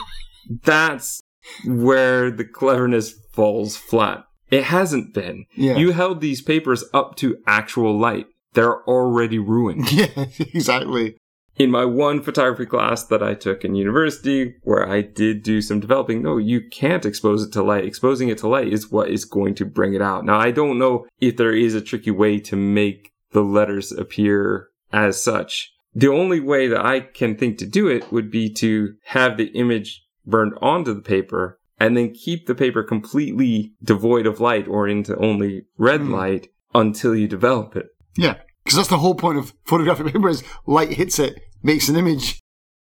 [0.64, 1.22] That's
[1.66, 4.24] where the cleverness falls flat.
[4.50, 5.46] It hasn't been.
[5.54, 5.76] Yeah.
[5.76, 8.26] You held these papers up to actual light.
[8.54, 9.92] They're already ruined.
[9.92, 11.16] Yeah, exactly
[11.56, 15.80] in my one photography class that I took in university, where I did do some
[15.80, 17.84] developing, no, you can't expose it to light.
[17.84, 20.24] Exposing it to light is what is going to bring it out.
[20.24, 24.68] Now, I don't know if there is a tricky way to make the letters appear
[24.92, 25.72] as such.
[25.94, 29.48] The only way that I can think to do it would be to have the
[29.48, 34.88] image burned onto the paper and then keep the paper completely devoid of light or
[34.88, 36.10] into only red mm.
[36.10, 37.88] light until you develop it.
[38.16, 38.36] Yeah.
[38.72, 42.40] Because that's the whole point of photographic paper is light hits it, makes an image,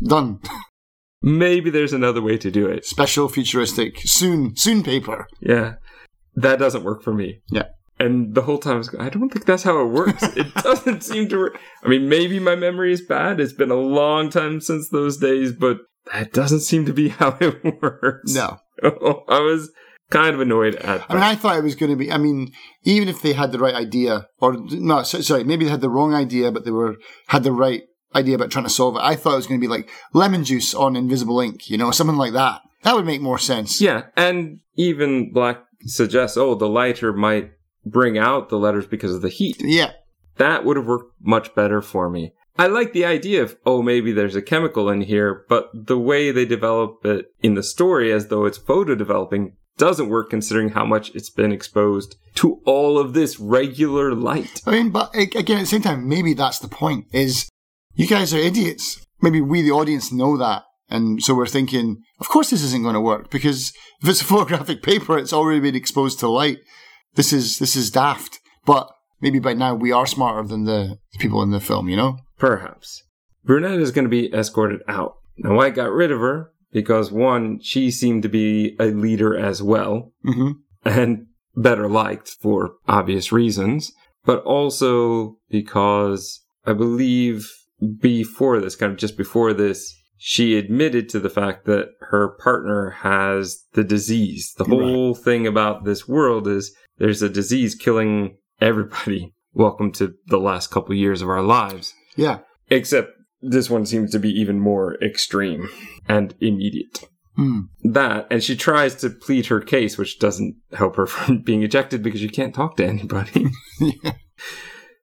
[0.00, 0.38] done.
[1.22, 2.84] Maybe there's another way to do it.
[2.86, 5.26] Special futuristic, soon, soon paper.
[5.40, 5.74] Yeah.
[6.36, 7.40] That doesn't work for me.
[7.50, 7.64] Yeah.
[7.98, 10.22] And the whole time I was going, I don't think that's how it works.
[10.22, 11.58] it doesn't seem to work.
[11.82, 13.40] I mean, maybe my memory is bad.
[13.40, 15.78] It's been a long time since those days, but
[16.12, 18.32] that doesn't seem to be how it works.
[18.32, 18.58] No.
[18.84, 19.72] I was
[20.12, 21.00] kind of annoyed at.
[21.00, 21.10] That.
[21.10, 22.12] I mean, I thought it was going to be.
[22.12, 22.52] I mean,
[22.84, 26.14] even if they had the right idea, or no, sorry, maybe they had the wrong
[26.14, 26.96] idea, but they were
[27.28, 27.82] had the right
[28.14, 29.02] idea about trying to solve it.
[29.02, 31.90] I thought it was going to be like lemon juice on invisible ink, you know,
[31.90, 32.60] something like that.
[32.82, 33.80] That would make more sense.
[33.80, 37.52] Yeah, and even Black suggests, oh, the lighter might
[37.84, 39.56] bring out the letters because of the heat.
[39.60, 39.92] Yeah,
[40.36, 42.34] that would have worked much better for me.
[42.58, 46.30] I like the idea of, oh, maybe there's a chemical in here, but the way
[46.30, 50.84] they develop it in the story as though it's photo developing doesn't work considering how
[50.84, 54.62] much it's been exposed to all of this regular light.
[54.64, 57.48] I mean, but again, at the same time, maybe that's the point is
[57.92, 59.04] you guys are idiots.
[59.20, 60.62] Maybe we, the audience, know that.
[60.88, 64.24] And so we're thinking, of course this isn't going to work because if it's a
[64.32, 66.58] photographic paper, it's already been exposed to light.
[67.14, 68.38] This is, this is daft.
[68.64, 68.88] But
[69.20, 72.18] maybe by now we are smarter than the people in the film, you know?
[72.38, 73.02] Perhaps.
[73.42, 75.16] Brunette is going to be escorted out.
[75.38, 79.62] Now, White got rid of her because one, she seemed to be a leader as
[79.62, 80.52] well mm-hmm.
[80.84, 83.92] and better liked for obvious reasons,
[84.24, 87.48] but also because I believe
[88.00, 92.90] before this, kind of just before this, she admitted to the fact that her partner
[92.90, 94.52] has the disease.
[94.56, 99.34] The whole thing about this world is there's a disease killing everybody.
[99.52, 101.92] Welcome to the last couple years of our lives.
[102.16, 102.38] Yeah.
[102.70, 103.10] Except
[103.42, 105.68] this one seems to be even more extreme
[106.08, 107.08] and immediate.
[107.36, 107.60] Hmm.
[107.82, 112.02] That, and she tries to plead her case, which doesn't help her from being ejected
[112.02, 113.46] because you can't talk to anybody.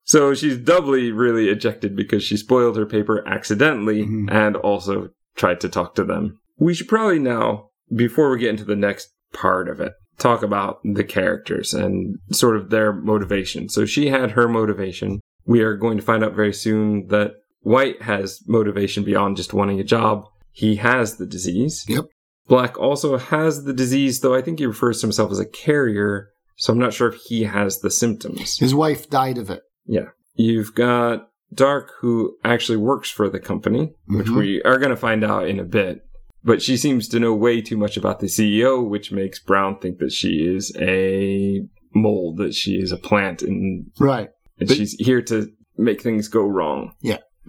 [0.04, 4.32] So she's doubly really ejected because she spoiled her paper accidentally Mhm.
[4.32, 6.40] and also tried to talk to them.
[6.58, 10.80] We should probably now, before we get into the next part of it, talk about
[10.84, 13.70] the characters and sort of their motivation.
[13.70, 15.20] So she had her motivation.
[15.46, 19.80] We are going to find out very soon that White has motivation beyond just wanting
[19.80, 20.26] a job.
[20.52, 21.86] He has the disease.
[21.88, 22.06] Yep.
[22.48, 26.30] Black also has the disease, though I think he refers to himself as a carrier.
[26.58, 28.58] So I'm not sure if he has the symptoms.
[28.58, 29.62] His wife died of it.
[29.86, 30.10] Yeah.
[30.36, 34.38] You've got Dark, who actually works for the company, which Mhm.
[34.38, 36.02] we are going to find out in a bit.
[36.44, 39.98] But she seems to know way too much about the CEO, which makes Brown think
[40.00, 41.62] that she is a
[41.94, 44.30] mold, that she is a plant, and, Right.
[44.60, 46.92] and But- she's here to make things go wrong.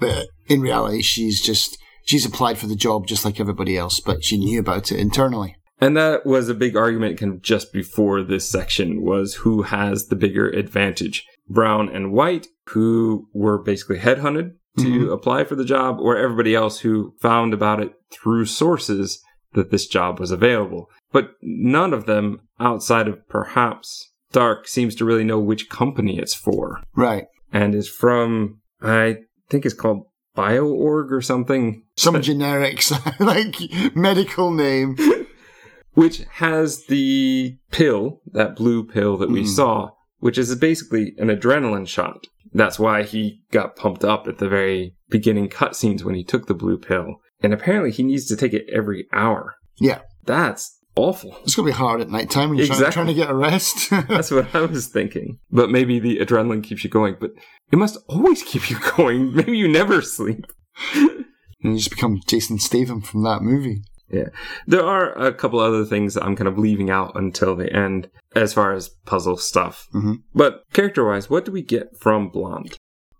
[0.01, 4.25] But in reality, she's just, she's applied for the job just like everybody else, but
[4.25, 5.55] she knew about it internally.
[5.81, 10.07] And that was a big argument kind of just before this section was who has
[10.09, 11.25] the bigger advantage.
[11.49, 15.13] Brown and White, who were basically headhunted to Mhm.
[15.13, 19.21] apply for the job, or everybody else who found about it through sources
[19.55, 20.89] that this job was available.
[21.13, 26.35] But none of them, outside of perhaps Dark, seems to really know which company it's
[26.35, 26.81] for.
[26.95, 27.25] Right.
[27.53, 29.17] And is from, I
[29.51, 30.05] think it's called
[30.37, 31.83] BioOrg or something.
[31.97, 34.97] Some generics, like medical name.
[35.95, 39.49] which has the pill, that blue pill that we Mhm.
[39.49, 42.27] saw, which is basically an adrenaline shot.
[42.53, 46.55] That's why he got pumped up at the very beginning cutscenes when he took the
[46.55, 47.17] blue pill.
[47.43, 49.55] And apparently he needs to take it every hour.
[49.81, 50.01] Yeah.
[50.27, 51.37] That's awful.
[51.43, 52.95] It's going to be hard at night time when you're trying, Exactly.
[52.95, 53.91] trying to get a rest.
[54.09, 55.39] That's what I was thinking.
[55.51, 57.31] But maybe the adrenaline keeps you going, but
[57.72, 59.35] it must always keep you going.
[59.35, 60.46] Maybe you never sleep.
[60.94, 61.24] and
[61.62, 63.83] you just become Jason Statham from that movie.
[64.11, 64.28] Yeah.
[64.66, 68.11] There are a couple other things that I'm kind of leaving out until the end
[68.35, 69.87] as far as puzzle stuff.
[69.94, 70.22] Mhm.
[70.35, 72.76] But character wise, what do we get from Blonde?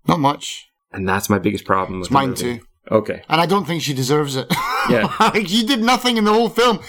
[0.07, 0.65] Not much.
[0.91, 2.59] And that's my biggest problem with It's mine too.
[2.91, 3.21] Okay.
[3.29, 4.47] And I don't think she deserves it.
[4.89, 5.13] Yeah.
[5.19, 6.79] like, she did nothing in the whole film.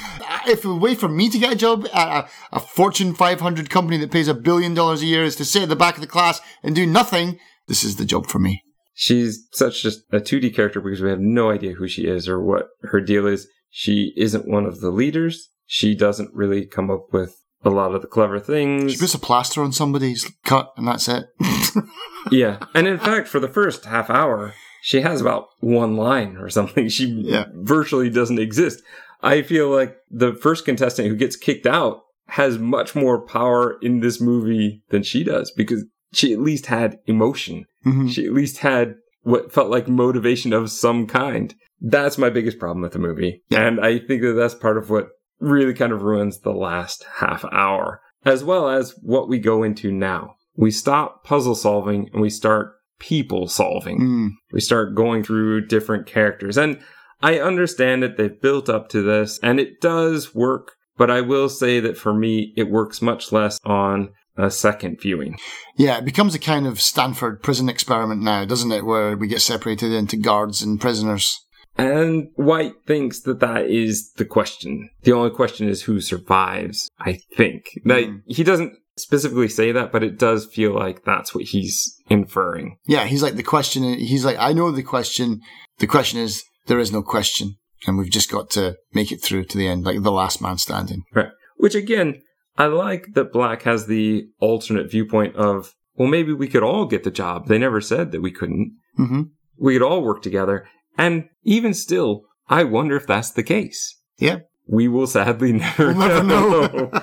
[0.49, 3.99] If the way for me to get a job at a, a Fortune 500 company
[3.99, 6.07] that pays a billion dollars a year is to sit at the back of the
[6.09, 7.39] class and do nothing,
[7.73, 8.63] this is the job for me.
[8.93, 12.39] She's such just a 2D character because we have no idea who she is or
[12.39, 13.49] what her deal is.
[13.71, 15.49] She isn't one of the leaders.
[15.65, 18.93] She doesn't really come up with a lot of the clever things.
[18.93, 21.25] She puts a plaster on somebody's cut and that's it.
[22.31, 22.59] yeah.
[22.75, 26.91] And in fact, for the first half hour, she has about one line or something.
[26.91, 27.47] She Yeah.
[27.55, 28.83] virtually doesn't exist.
[29.23, 34.01] I feel like the first contestant who gets kicked out has much more power in
[34.01, 37.65] this movie than she does because she at least had emotion.
[37.87, 38.11] Mhm.
[38.11, 41.55] She at least had what felt like motivation of some kind.
[41.81, 43.43] That's my biggest problem with the movie.
[43.51, 45.09] And I think that that's part of what
[45.41, 49.91] really kind of ruins the last half hour, as well as what we go into
[49.91, 50.35] now.
[50.57, 54.01] We stop puzzle solving and we start people solving.
[54.01, 54.29] Mm.
[54.53, 56.57] We start going through different characters.
[56.57, 56.79] And
[57.21, 61.49] I understand that they've built up to this and it does work, but I will
[61.49, 65.39] say that for me, it works much less on a second viewing.
[65.77, 68.85] Yeah, it becomes a kind of Stanford prison experiment now, doesn't it?
[68.85, 71.39] Where we get separated into guards and prisoners.
[71.79, 74.91] And White thinks that that is the question.
[75.05, 77.65] The only question is who survives, I think.
[77.85, 78.21] Like, Mm.
[78.27, 82.77] he doesn't specifically say that, but it does feel like that's what he's inferring.
[82.87, 83.85] Yeah, he's like the question.
[83.85, 85.41] He's like, I know the question.
[85.79, 89.45] The question is, there is no question, and we've just got to make it through
[89.47, 91.05] to the end, like the last man standing.
[91.15, 91.31] Right.
[91.57, 92.21] Which again,
[92.57, 97.05] I like that Black has the alternate viewpoint of, well, maybe we could all get
[97.05, 97.49] the job.
[97.49, 98.77] They never said that we couldn't.
[98.97, 99.23] hmm
[99.59, 100.69] We could all work together.
[100.99, 103.99] And even still, I wonder if that's the case.
[104.19, 104.41] Yeah.
[104.69, 106.91] We will sadly never, We'll never know.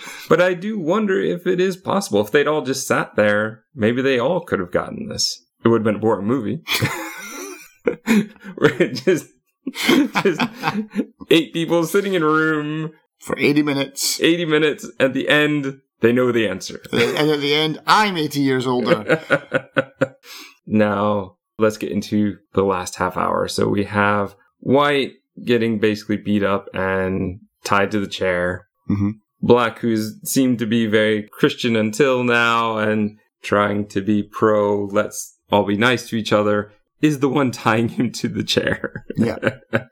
[0.28, 2.20] but I do wonder if it is possible.
[2.20, 5.44] If they'd all just sat there, maybe they all could have gotten this.
[5.64, 6.62] It would have been a boring movie.
[8.56, 9.26] Where it just,
[10.22, 10.40] just
[11.30, 12.92] eight people sitting in a room,
[13.22, 14.20] For 80 minutes.
[14.20, 14.90] 80 minutes.
[14.98, 16.82] At the end, they know the answer.
[16.92, 19.20] and at the end, I'm 80 years older.
[20.66, 23.46] now, let's get into the last half hour.
[23.46, 25.12] So we have White
[25.44, 28.66] getting basically beat up and tied to the chair.
[28.88, 29.10] hmm
[29.44, 35.36] Black, who's seemed to be very Christian until now and trying to be pro, let's
[35.50, 36.70] all be nice to each other,
[37.00, 39.04] is the one tying him to the chair.
[39.16, 39.36] Yeah.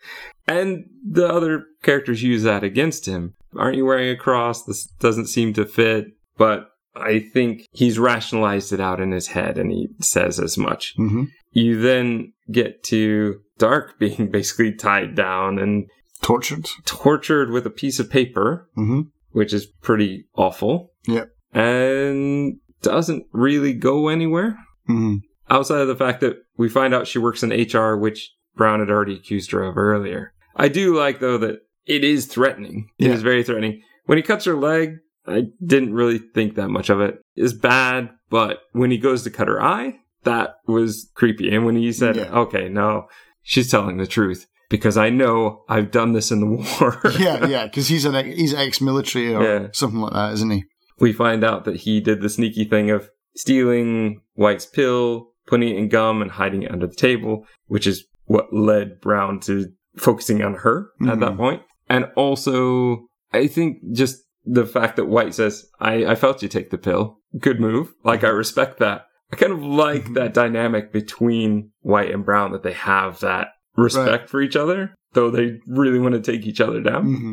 [0.55, 3.35] and the other characters use that against him.
[3.57, 4.63] Aren't you wearing a cross?
[4.65, 6.07] This doesn't seem to fit.
[6.37, 10.95] But I think he's rationalized it out in his head and he says as much.
[10.97, 15.87] hmm You then get to Dark being basically tied down and
[16.23, 16.67] Tortured.
[16.85, 20.91] tortured with a piece of paper, hmm which is pretty awful.
[21.07, 21.31] Yep.
[21.55, 25.17] And doesn't really go anywhere hmm
[25.51, 28.89] outside of the fact that we find out she works in HR, which Brown had
[28.91, 30.33] already accused her of earlier.
[30.57, 32.91] I do like, though, that it is threatening.
[32.99, 33.25] It is Yeah.
[33.25, 33.83] very threatening.
[34.07, 34.97] When he cuts her leg,
[35.27, 37.19] I didn't really think that much of it.
[37.37, 41.55] It's bad, but when he goes to cut her eye, that was creepy.
[41.55, 42.31] And when he said, Yeah.
[42.33, 43.07] okay, no,
[43.43, 46.47] she's telling the truth because I know I've done this in the
[46.81, 47.01] war.
[47.19, 49.67] yeah, yeah, because he's an he's ex-military or Yeah.
[49.73, 50.65] something like that, isn't he?
[50.99, 55.77] we find out that he did the sneaky thing of stealing White's pill, putting it
[55.77, 59.67] in gum, and hiding it under the table, which is what led Brown to
[59.97, 61.37] focusing on her at that Mhm.
[61.37, 61.63] point.
[61.89, 66.71] And also, I think just the fact that White says, I, I felt you take
[66.71, 67.19] the pill.
[67.39, 67.93] Good move.
[68.05, 69.03] Like, I respect that.
[69.33, 70.15] I kind of like Mhm.
[70.15, 75.31] that dynamic between White and Brown that they have that respect for each other, though
[75.31, 77.03] they really want to take each other down.
[77.15, 77.33] hmm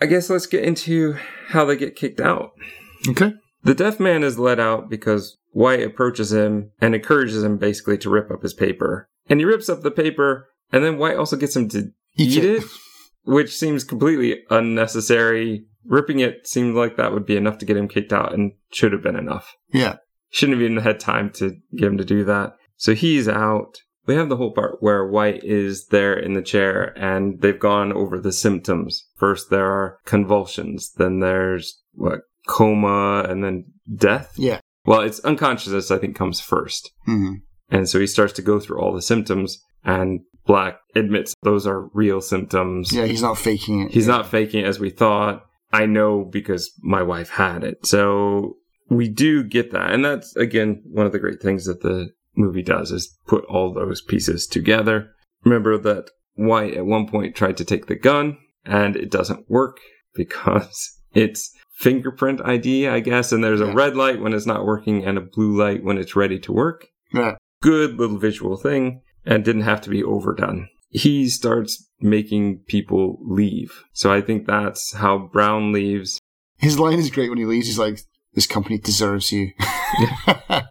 [0.00, 1.14] I guess let's get into
[1.48, 2.50] how they get kicked out.
[3.08, 3.34] Okay.
[3.62, 8.10] The deaf man is let out because White approaches him and encourages him basically to
[8.10, 9.06] rip up his paper.
[9.28, 12.44] And he rips up the paper, and then White also gets him to Eat eat,
[12.44, 12.62] it.
[12.62, 12.64] it.
[13.24, 15.64] which seems completely unnecessary.
[15.84, 18.92] Ripping it seemed like that would be enough to get him kicked out and should
[18.92, 19.54] have been enough.
[19.72, 19.96] Yeah.
[20.30, 22.54] Shouldn't have even had time to get him to do that.
[22.76, 23.78] So he's out.
[24.06, 27.92] We have the whole part where White is there in the chair and they've gone
[27.92, 29.06] over the symptoms.
[29.16, 30.92] First, there are convulsions.
[30.96, 32.20] Then there's what?
[32.48, 34.32] Coma and then death.
[34.36, 34.60] Yeah.
[34.84, 36.90] Well, it's unconsciousness, I think, comes first.
[37.06, 37.34] hmm
[37.72, 41.88] And so he starts to go through all the symptoms and Black admits those are
[41.94, 42.92] real symptoms.
[42.92, 43.92] Yeah, he's not faking it.
[43.92, 45.44] He's not faking it as we thought.
[45.72, 47.86] I know because my wife had it.
[47.86, 48.56] So
[48.90, 49.90] we do get that.
[49.92, 53.72] And that's, again, one of the great things that the movie does is put all
[53.72, 55.10] those pieces together.
[55.44, 59.78] Remember that White at one point tried to take the gun and it doesn't work
[60.14, 63.32] because it's fingerprint ID, I guess.
[63.32, 63.74] And there's a Yeah.
[63.74, 66.86] red light when it's not working and a blue light when it's ready to work
[67.14, 67.36] Yeah.
[67.62, 70.68] Good little visual thing and didn't have to be overdone.
[70.90, 73.84] He starts making people leave.
[73.94, 76.20] So I think that's how Brown leaves.
[76.58, 77.66] His line is great when he leaves.
[77.66, 78.00] He's like,
[78.34, 79.52] "This company deserves you."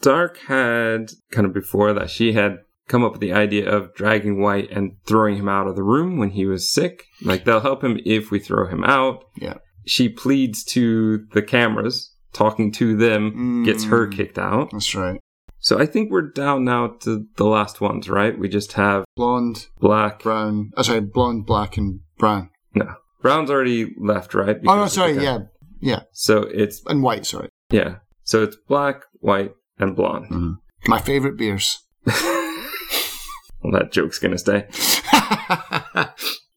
[0.00, 2.58] Dark had kind of before that, she had
[2.88, 6.18] come up with the idea of dragging White and throwing him out of the room
[6.18, 7.04] when he was sick.
[7.22, 9.24] Like they'll help him if we throw him out.
[9.36, 9.58] Yeah.
[9.86, 14.12] She pleads to the cameras, talking to them, gets her Mm.
[14.16, 14.70] kicked out.
[14.72, 15.20] That's right.
[15.64, 18.36] So I think we're down now to the last ones, right?
[18.36, 20.72] We just have Blonde, Black, brown.
[20.76, 22.50] Oh, sorry, blonde, black, and brown.
[22.74, 24.58] No, brown's already left, right?
[24.66, 25.14] Oh no, sorry.
[25.22, 25.38] Yeah,
[25.80, 27.26] yeah, So it's and white.
[27.26, 27.48] Sorry.
[27.70, 27.96] yeah.
[28.24, 30.28] So it's black, white, and blonde.
[30.30, 30.54] Mhm.
[30.88, 31.78] My favorite beers.
[32.06, 34.66] well, that joke's gonna stay.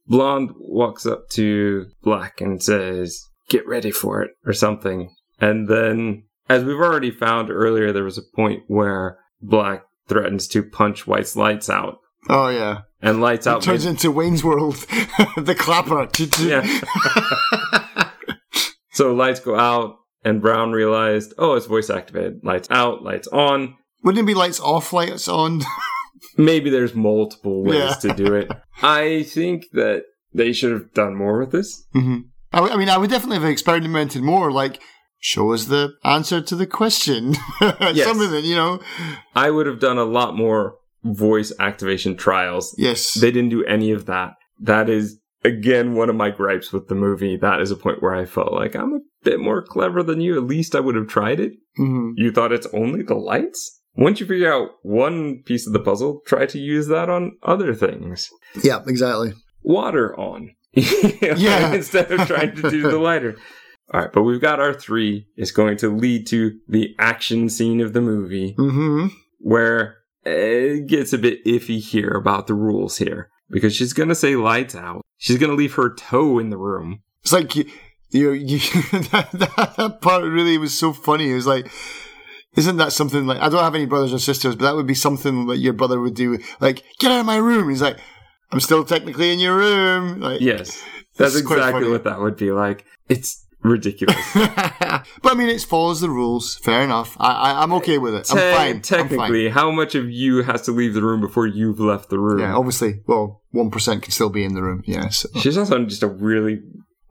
[0.07, 5.09] Blonde walks up to Black and says, "Get ready for it," or something.
[5.39, 10.63] And then, as we've already found earlier, there was a point where Black threatens to
[10.63, 11.97] punch White's lights out,
[12.29, 12.81] oh yeah.
[13.01, 13.61] and lights It out.
[13.63, 14.75] turns made- into Wayne's World,
[15.37, 16.07] the clapper.
[16.39, 16.65] Yeah.
[18.91, 22.41] so lights go out, and Brown realized, oh, it's voice activated.
[22.43, 23.75] Lights out, lights on.
[24.03, 25.61] Wouldn't it be lights off, lights on?
[26.37, 27.93] Maybe there's multiple ways Yeah.
[27.95, 28.51] to do it.
[28.81, 31.85] I think that they should have done more with this.
[31.93, 32.19] hmm
[32.53, 34.49] I, w- I mean, I would definitely have experimented more.
[34.51, 34.81] Like,
[35.25, 37.33] show us the answer to the question.
[37.59, 38.79] Something, you know.
[39.35, 42.75] I would have done a lot more voice activation trials.
[42.77, 43.15] Yes.
[43.15, 44.33] They didn't do any of that.
[44.59, 47.37] That is, again, one of my gripes with the movie.
[47.37, 50.37] That is a point where I felt like I'm a bit more clever than you.
[50.37, 51.53] At least I would have tried it.
[51.75, 53.81] hmm You thought it's only the lights?
[53.95, 57.73] Once you figure out one piece of the puzzle, try to use that on other
[57.73, 58.29] things.
[58.63, 59.33] Yeah, exactly.
[59.63, 60.51] Water on.
[60.75, 61.73] Yeah.
[61.79, 63.37] Instead of trying to do the lighter.
[63.93, 65.27] All right, but we've got our three.
[65.35, 69.07] It's going to lead to the action scene of the movie hmm
[69.39, 74.15] where it gets a bit iffy here about the rules here because she's going to
[74.15, 75.03] say lights out.
[75.17, 77.03] She's going to leave her toe in the room.
[77.21, 77.65] It's like you,
[78.09, 78.57] you, you
[79.11, 81.29] that, that, that part really was so funny.
[81.29, 81.71] It was like,
[82.55, 84.95] isn't that something like I don't have any brothers or sisters, but that would be
[84.95, 86.39] something that your brother would do.
[86.59, 87.69] Like, get out of my room.
[87.69, 87.97] He's like,
[88.51, 90.21] I'm still technically in your room.
[90.21, 90.81] Like, Yes.
[91.17, 92.85] That's exactly what that would be like.
[93.07, 94.17] It's ridiculous.
[94.33, 96.55] but I mean, it follows the rules.
[96.57, 97.15] Fair enough.
[97.19, 98.31] I, I'm okay with it.
[98.31, 98.67] I'm Te- fine.
[98.67, 98.81] I'm fine.
[98.81, 102.39] Technically, how much of you has to leave the room before you've left the room?
[102.39, 103.01] Yeah, obviously.
[103.07, 104.83] Well, 1% can still be in the room.
[104.85, 105.09] Yeah.
[105.09, 105.29] So.
[105.39, 106.61] She's also in just a really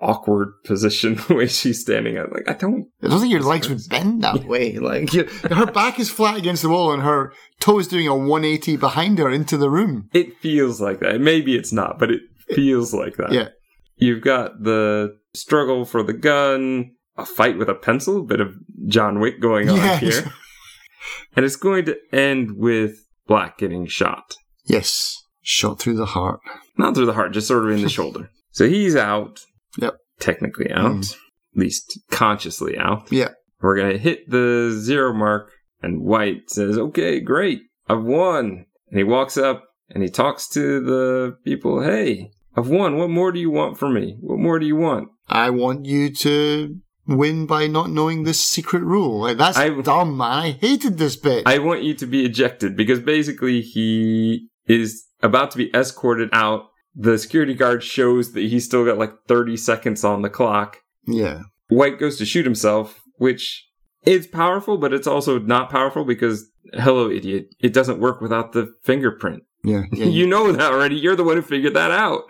[0.00, 2.32] awkward position the way she's standing at.
[2.32, 2.86] Like, I don't.
[3.02, 4.78] I don't think your legs would bend that way.
[4.78, 8.76] Like her back is flat against the wall, and her toe is doing a 180
[8.76, 10.08] behind her into the room.
[10.12, 11.20] It feels like that.
[11.20, 13.32] Maybe it's not, but it feels like that.
[13.32, 13.48] Yeah.
[13.96, 18.54] You've got the struggle for the gun, a fight with a pencil, a bit of
[18.86, 20.32] John Wick going on here.
[21.36, 24.36] And it's going to end with Black getting shot.
[24.64, 26.40] Yes, shot through the heart.
[26.78, 28.30] Not through the heart, just sort of in the shoulder.
[28.50, 29.40] So he's out.
[29.78, 29.96] Yep.
[30.20, 30.92] Technically out.
[30.92, 31.12] Mm.
[31.12, 33.10] At least consciously out.
[33.12, 33.30] Yeah.
[33.60, 35.50] We're going to hit the zero mark.
[35.82, 37.60] And White says, okay, great.
[37.88, 38.66] I've won.
[38.88, 41.82] And he walks up and he talks to the people.
[41.82, 42.96] Hey, I've won.
[42.96, 44.16] What more do you want from me?
[44.20, 45.08] What more do you want?
[45.28, 49.20] I want you to win by not knowing this secret rule.
[49.20, 50.28] Like that's I- dumb, man.
[50.30, 51.46] I hated this bit.
[51.46, 56.66] I want you to be ejected because basically he is about to be escorted out.
[56.94, 60.78] The security guard shows that he's still got like 30 seconds on the clock.
[61.06, 61.42] yeah.
[61.68, 63.66] White goes to shoot himself, which
[64.04, 66.44] is powerful, but it's also not powerful because,
[66.74, 69.42] hello, idiot, it doesn't work without the fingerprint.
[69.64, 69.84] Yeah.
[69.92, 70.06] Yeah.
[70.06, 70.96] You know that already.
[70.96, 72.24] You're the one who figured that out.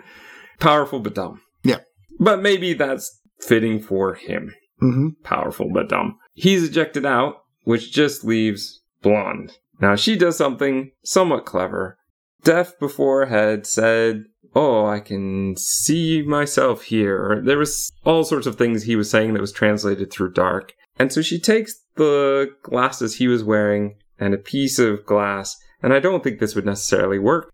[0.61, 1.41] Powerful, but dumb.
[1.63, 1.81] Yeah.
[2.19, 4.55] But maybe that's fitting for him.
[4.81, 6.19] hmm Powerful, but dumb.
[6.35, 9.59] He's ejected out, which just leaves Blonde.
[9.81, 11.99] Now, she does something somewhat clever.
[12.45, 14.25] Deaf before had said,
[14.55, 17.43] Oh, I can see myself here.
[17.45, 20.73] There was all sorts of things he was saying that was translated through dark.
[20.97, 25.93] And so she takes the glasses he was wearing and a piece of glass, and
[25.93, 27.53] I don't think this would necessarily work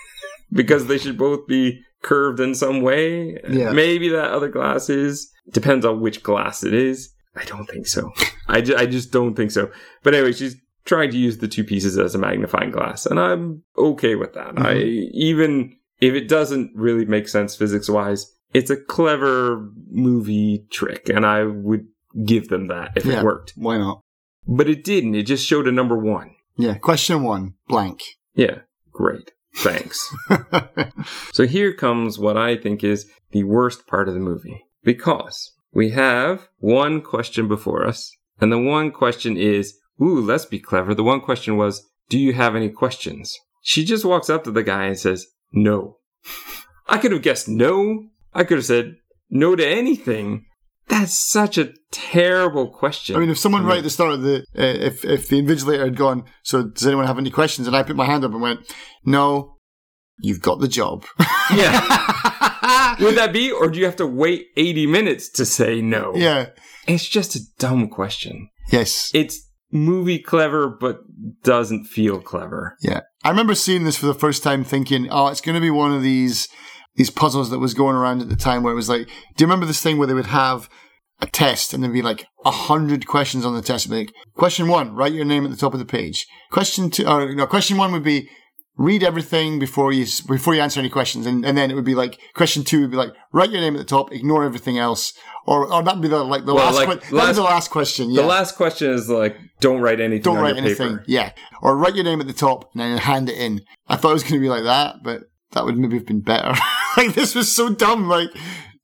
[0.52, 3.38] because they should both be curved in some way.
[3.48, 3.72] Yeah.
[3.72, 5.30] Maybe that other glass is.
[5.50, 7.12] Depends on which glass it is.
[7.34, 8.10] I don't think so.
[8.48, 9.70] I, ju- I just don't think so.
[10.02, 13.62] But anyway, she's trying to use the two pieces as a magnifying glass, and I'm
[13.78, 14.54] okay with that.
[14.54, 14.66] Mm-hmm.
[14.66, 21.08] I even if it doesn't really make sense physics wise, it's a clever movie trick,
[21.08, 21.86] and I would
[22.26, 23.20] give them that if Yeah.
[23.20, 23.54] it worked.
[23.56, 24.00] Why not?
[24.46, 25.14] But it didn't.
[25.14, 26.34] It just showed a number one.
[26.56, 26.74] Yeah.
[26.74, 27.54] Question one.
[27.68, 28.00] Blank.
[28.34, 28.60] Yeah,
[28.92, 29.32] great.
[29.56, 30.14] Thanks.
[31.32, 34.64] So here comes what I think is the worst part of the movie.
[34.84, 40.58] Because we have one question before us, and the one question is, ooh, let's be
[40.58, 40.94] clever.
[40.94, 43.34] The one question was, do you have any questions?
[43.62, 45.98] She just walks up to the guy and says, no.
[46.88, 48.04] I could have guessed no.
[48.34, 48.96] I could have said
[49.30, 50.44] no to anything.
[50.92, 53.16] That's such a terrible question.
[53.16, 55.84] I mean, if someone right at the start of the, uh, if if the invigilator
[55.84, 57.66] had gone, so does anyone have any questions?
[57.66, 58.60] And I put my hand up and went,
[59.02, 59.56] no,
[60.20, 61.06] you've got the job.
[61.54, 62.96] yeah.
[63.00, 66.12] Would that be, or do you have to wait 80 minutes to say no?
[66.14, 66.50] yeah.
[66.86, 68.50] It's just a dumb question.
[68.70, 69.10] Yes.
[69.14, 70.98] It's movie clever, but
[71.42, 72.76] doesn't feel clever.
[72.82, 73.00] Yeah.
[73.24, 75.94] I remember seeing this for the first time thinking, oh, it's going to be one
[75.94, 76.48] of these
[76.96, 79.46] these puzzles that was going around at the time where it was like, do you
[79.46, 80.68] remember this thing where they would have
[81.22, 83.86] a test and there'd be like a hundred questions on the test?
[83.86, 86.26] It'd be Like, question one, write your name at the top of the page.
[86.50, 88.28] Question two, or no, question one would be
[88.78, 91.94] read everything before you before you answer any questions, and, and then it would be
[91.94, 95.12] like question two would be like write your name at the top, ignore everything else,
[95.46, 97.42] or or that'd be the like the Well, last like, que- that'd be last- the
[97.42, 98.10] last question.
[98.10, 98.22] Yeah.
[98.22, 100.88] The last question is like, don't write anything Don't on write anything.
[100.98, 101.04] paper.
[101.06, 101.32] Yeah.
[101.62, 103.60] Or write your name at the top and then hand it in.
[103.88, 105.20] I thought it was going to be like that, but
[105.52, 106.54] that would maybe have been better.
[106.96, 108.08] like, this was so dumb.
[108.08, 108.30] Like,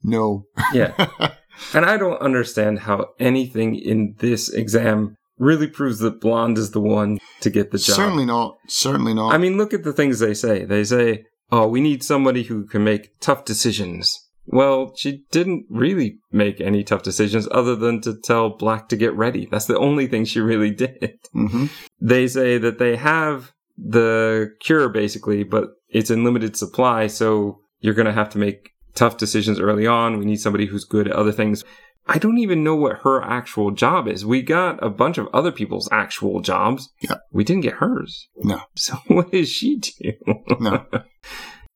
[0.04, 0.44] no.
[0.74, 0.92] Yeah.
[1.74, 6.80] and I don't understand how anything in this exam really proves that blonde is the
[6.80, 7.96] one to get the job.
[7.96, 8.58] Certainly not.
[8.66, 9.32] Certainly not.
[9.32, 10.64] I mean, look at the things they say.
[10.64, 14.18] They say, oh, we need somebody who can make tough decisions.
[14.50, 19.14] Well, she didn't really make any tough decisions other than to tell Black to get
[19.14, 19.46] ready.
[19.46, 21.18] That's the only thing she really did.
[21.32, 21.66] hmm
[22.00, 27.94] They say that they have the cure basically, but it's in limited supply, so you're
[27.94, 30.18] going to have to make tough decisions early on.
[30.18, 31.64] We need somebody who's good at other things.
[32.06, 34.24] I don't even know what her actual job is.
[34.24, 36.90] We got a bunch of other people's actual jobs.
[37.00, 37.16] Yeah.
[37.30, 38.28] We didn't get hers.
[38.36, 38.60] No.
[38.74, 40.12] So what does she do?
[40.60, 40.86] No.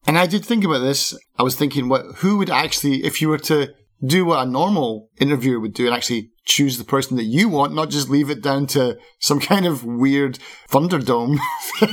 [0.05, 1.17] And I did think about this.
[1.39, 3.73] I was thinking, what, who would actually, if you were to
[4.05, 7.73] do what a normal interviewer would do and actually choose the person that you want,
[7.73, 11.39] not just leave it down to some kind of weird Thunderdome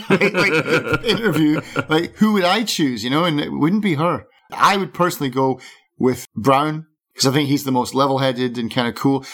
[0.09, 3.25] like, interview, like who would I choose, you know?
[3.25, 4.25] And it wouldn't be her.
[4.51, 5.59] I would personally go
[5.97, 9.25] with Brown because I think he's the most level headed and kind of cool.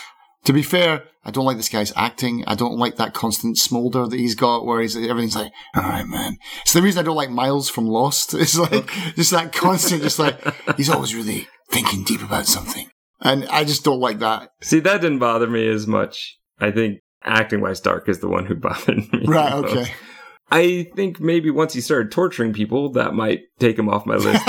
[0.46, 2.44] To be fair, I don't like this guy's acting.
[2.46, 6.06] I don't like that constant smolder that he's got where he's everything's like, all right,
[6.06, 6.38] man.
[6.62, 8.34] It's the reason I don't like Miles from Lost.
[8.46, 10.40] It's like just that constant, just like
[10.78, 12.90] he's always really thinking deep about something.
[13.22, 14.52] And I just don't like that.
[14.62, 16.38] See, that didn't bother me as much.
[16.60, 19.26] I think acting wise, Stark is the one who bothered me.
[19.26, 19.94] Right, okay.
[20.52, 24.46] I think maybe once he started torturing people, that might take him off my list.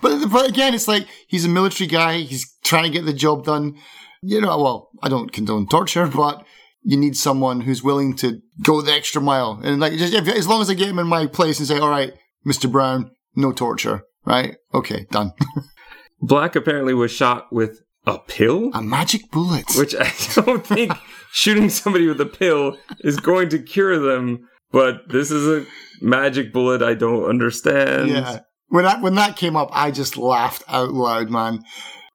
[0.00, 2.18] But, but again, it's like he's a military guy.
[2.18, 3.76] He's trying to get the job done.
[4.22, 6.44] You know, well, I don't condone torture, but
[6.82, 9.60] you need someone who's willing to go the extra mile.
[9.62, 11.78] And like, just, if, as long as I get him in my place and say,
[11.78, 12.12] all right,
[12.46, 12.70] Mr.
[12.70, 14.56] Brown, no torture, right?
[14.74, 15.32] Okay, done.
[16.20, 19.64] Black apparently was shot with a pill, a magic bullet.
[19.76, 20.92] which I don't think
[21.32, 24.48] shooting somebody with a pill is going to cure them.
[24.70, 25.66] But this is a
[26.00, 28.08] magic bullet I don't understand.
[28.08, 28.40] yeah.
[28.72, 31.62] When that, when that came up, I just laughed out loud, man.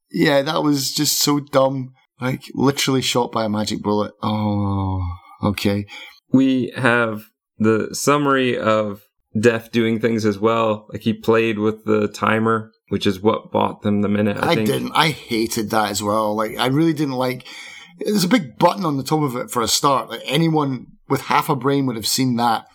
[0.09, 1.93] Yeah, that was just so dumb.
[2.19, 4.13] Like, literally shot by a magic bullet.
[4.23, 4.99] Oh,
[5.43, 5.85] okay.
[6.33, 7.25] we have
[7.59, 9.03] the summary of
[9.39, 10.87] Deaf doing things as well.
[10.91, 14.37] Like he played with the timer, which is what bought them the minute.
[14.37, 14.93] I, I, didn't.
[14.95, 16.35] I hated that as well.
[16.35, 17.45] Like, I really didn't like.
[17.99, 20.09] There's a big button on the top of it for a start.
[20.09, 22.65] Like anyone with half a brain would have seen that.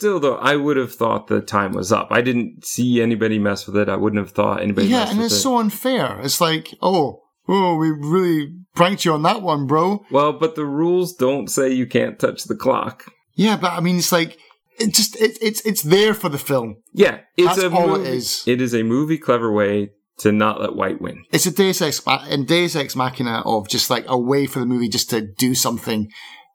[0.00, 2.08] Still, though, I would have thought the time was up.
[2.10, 3.90] I didn't see anybody mess with it.
[3.90, 4.86] I wouldn't have thought anybody.
[4.88, 5.40] yeah, messed and it's it.
[5.40, 6.18] so unfair.
[6.22, 10.02] It's like, oh, oh, we really pranked you on that one, bro.
[10.10, 13.04] well, but the rules don't say you can't touch the clock.
[13.34, 14.38] Yeah, but I mean, it's like
[14.78, 16.76] it just it, it's it's there for the film.
[16.94, 18.42] Yeah, it's That's all it movie- is.
[18.46, 19.90] It is a movie clever way
[20.20, 21.24] to not let white win.
[21.30, 24.66] It's a Deus Ex and Deus Ex Machina of just like a way for the
[24.66, 26.10] movie just to do something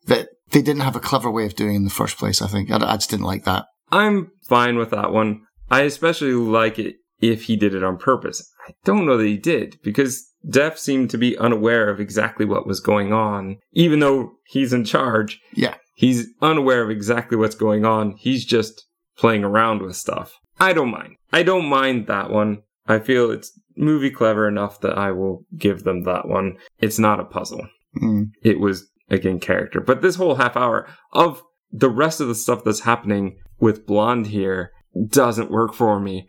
[0.08, 2.41] that they didn't have a clever way of doing it in the first place.
[2.41, 3.66] I think I, I just didn't like that.
[3.91, 5.41] I'm fine with that one.
[5.70, 8.49] I especially like it if he did it on purpose.
[8.66, 12.66] I don't know that he did because Deaf seemed to be unaware of exactly what
[12.66, 13.58] was going on.
[13.74, 18.16] Even though he's in charge, Yeah, he's unaware of exactly what's going on.
[18.18, 18.86] He's just
[19.18, 20.39] playing around with stuff.
[20.58, 21.16] I don't mind.
[21.34, 22.62] I don't mind that one.
[22.88, 26.58] I feel it's movie clever enough that I will give them that one.
[26.80, 27.68] It's not a puzzle.
[28.01, 28.28] Mm.
[28.41, 29.80] It was, again, character.
[29.80, 34.28] But this whole half hour of the rest of the stuff that's happening with Blonde
[34.28, 34.72] here
[35.08, 36.28] doesn't work for me.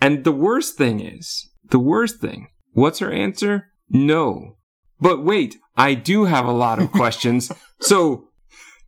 [0.00, 3.68] And the worst thing is, the worst thing, what's her answer?
[3.88, 4.56] No.
[5.00, 7.52] But wait, I do have a lot of questions.
[7.80, 8.28] so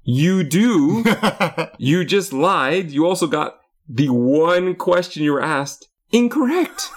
[0.02, 1.04] you do,
[1.78, 2.90] you just lied.
[2.90, 6.90] You also got the one question you were asked incorrect.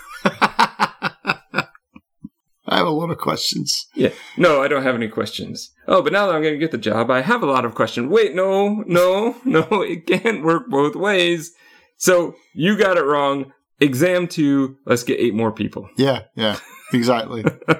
[2.74, 3.86] I have a lot of questions.
[3.94, 4.10] Yeah.
[4.36, 5.72] No, I don't have any questions.
[5.88, 7.76] Oh, but now that I'm going to get the job, I have a lot of
[7.76, 8.10] questions.
[8.10, 11.52] Wait, no, no, no, it can't work both ways.
[11.98, 13.54] So you got it wrong.
[13.80, 15.88] Exam two, let's get eight more people.
[15.98, 16.58] Yeah, yeah,
[16.94, 17.44] exactly.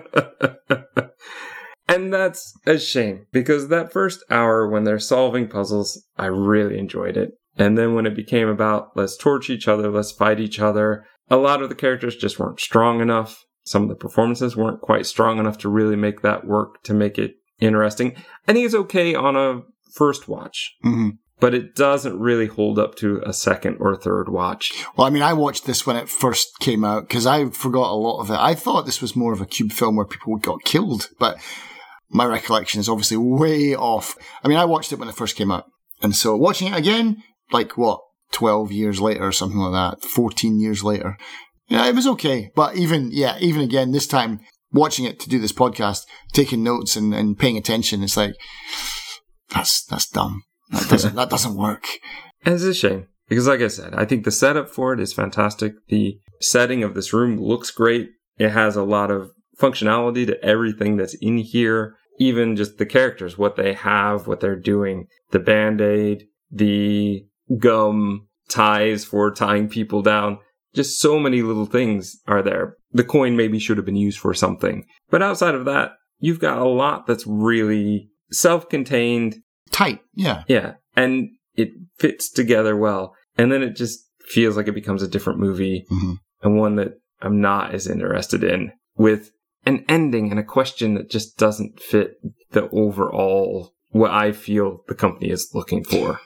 [1.88, 7.18] and that's a shame because that first hour when they're solving puzzles, I really enjoyed
[7.18, 7.32] it.
[7.58, 11.38] And then when it became about let's torch each other, let's fight each other, a
[11.38, 13.44] lot of the characters just weren't strong enough.
[13.64, 17.18] Some of the performances weren't quite strong enough to really make that work to make
[17.18, 18.16] it interesting.
[18.48, 19.62] I think it's okay on a
[19.94, 21.10] first watch, hmm
[21.44, 24.72] but it doesn't really hold up to a second or third watch.
[24.96, 27.96] Well, I mean, I watched this when it first came out because I forgot a
[27.96, 28.38] lot of it.
[28.40, 31.38] I thought this was more of a cube film where people got killed, but
[32.10, 34.16] my recollection is obviously way off.
[34.42, 35.66] I mean, I watched it when it first came out,
[36.02, 38.00] and so watching it again, like what,
[38.32, 41.18] twelve years later or something like that, fourteen years later,
[41.68, 42.52] yeah, it was okay.
[42.56, 44.40] But even yeah, even again this time,
[44.72, 46.02] watching it to do this podcast,
[46.34, 48.36] taking notes and, and paying attention, it's like
[49.50, 50.44] that's that's dumb.
[50.72, 51.86] That doesn't that doesn't work.
[52.46, 55.14] And it's a shame because, like I said, I think the setup for it is
[55.14, 55.74] fantastic.
[55.88, 58.10] The setting of this room looks great.
[58.38, 63.38] It has a lot of functionality to everything that's in here, even just the characters,
[63.38, 67.26] what they have, what they're doing, the band aid, the
[67.60, 70.40] gum ties for tying people down.
[70.74, 72.76] Just so many little things are there.
[72.92, 74.86] The coin maybe should have been used for something.
[75.10, 79.38] But outside of that, you've got a lot that's really self contained
[79.72, 80.44] Tight, yeah.
[80.48, 83.16] yeah, and it fits together well.
[83.38, 86.18] And then it just feels like it becomes a different movie Mhm.
[86.44, 89.32] and one that I'm not as interested in with
[89.66, 92.16] an ending and a question that just doesn't fit
[92.52, 96.20] the overall what I feel the company is looking for.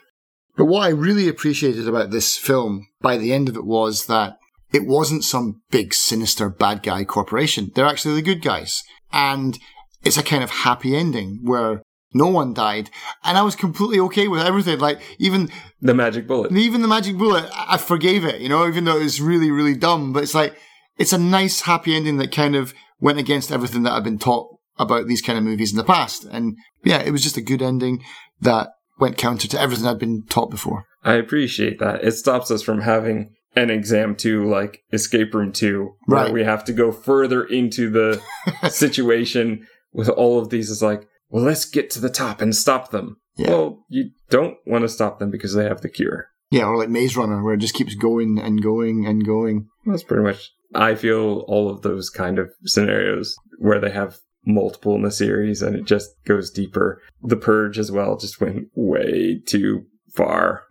[0.58, 4.38] But what I really appreciated about this film by the end of it was that
[4.74, 7.72] it wasn't some big sinister bad guy corporation.
[7.74, 8.84] They're actually the good guys.
[9.14, 9.58] And
[10.04, 11.84] it's a kind of happy ending where
[12.14, 12.90] no one died.
[13.24, 14.80] And I was completely okay with everything.
[14.80, 15.50] Like even
[15.82, 16.52] The magic bullet.
[16.52, 19.76] even the magic bullet, I forgave it, you know, even though it was really, really
[19.76, 20.12] dumb.
[20.12, 20.58] But it's like
[20.98, 24.58] it's a nice happy ending that kind of went against everything that I've been taught
[24.80, 26.26] about these kind of movies in the past.
[26.26, 28.04] And yeah, it was just a good ending
[28.42, 28.70] that
[29.00, 30.86] went counter to everything I'd been taught before.
[31.04, 32.04] I appreciate that.
[32.04, 36.34] It stops us from having an exam two like Escape Room two, where Right.
[36.34, 38.22] we have to go further into the
[38.70, 40.70] situation with all of these.
[40.70, 43.18] Is like, well, let's get to the top and stop them.
[43.36, 43.50] Yeah.
[43.50, 46.28] Well, you don't want to stop them because they have the cure.
[46.50, 49.68] Yeah, or like Maze Runner, where it just keeps going and going and going.
[49.86, 50.52] That's pretty much.
[50.74, 54.18] I feel all of those kind of scenarios where they have
[54.48, 57.02] multiple in the series and it just goes deeper.
[57.22, 59.84] The Purge as well just went way too
[60.16, 60.64] far.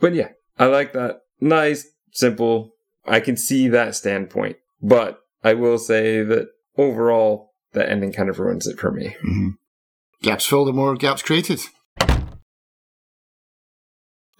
[0.00, 0.28] But yeah,
[0.58, 1.22] I like that.
[1.40, 2.70] Nice, simple.
[3.06, 4.56] I can see that standpoint.
[4.80, 9.16] But I will say that overall, the ending kind of ruins it for me.
[9.26, 9.54] Mhm.
[10.22, 11.60] Gaps filled, the more gaps created.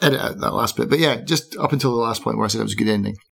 [0.01, 0.89] Edit out that last bit.
[0.89, 2.89] But yeah, just up until the last point where I said it was a good
[2.89, 3.17] ending.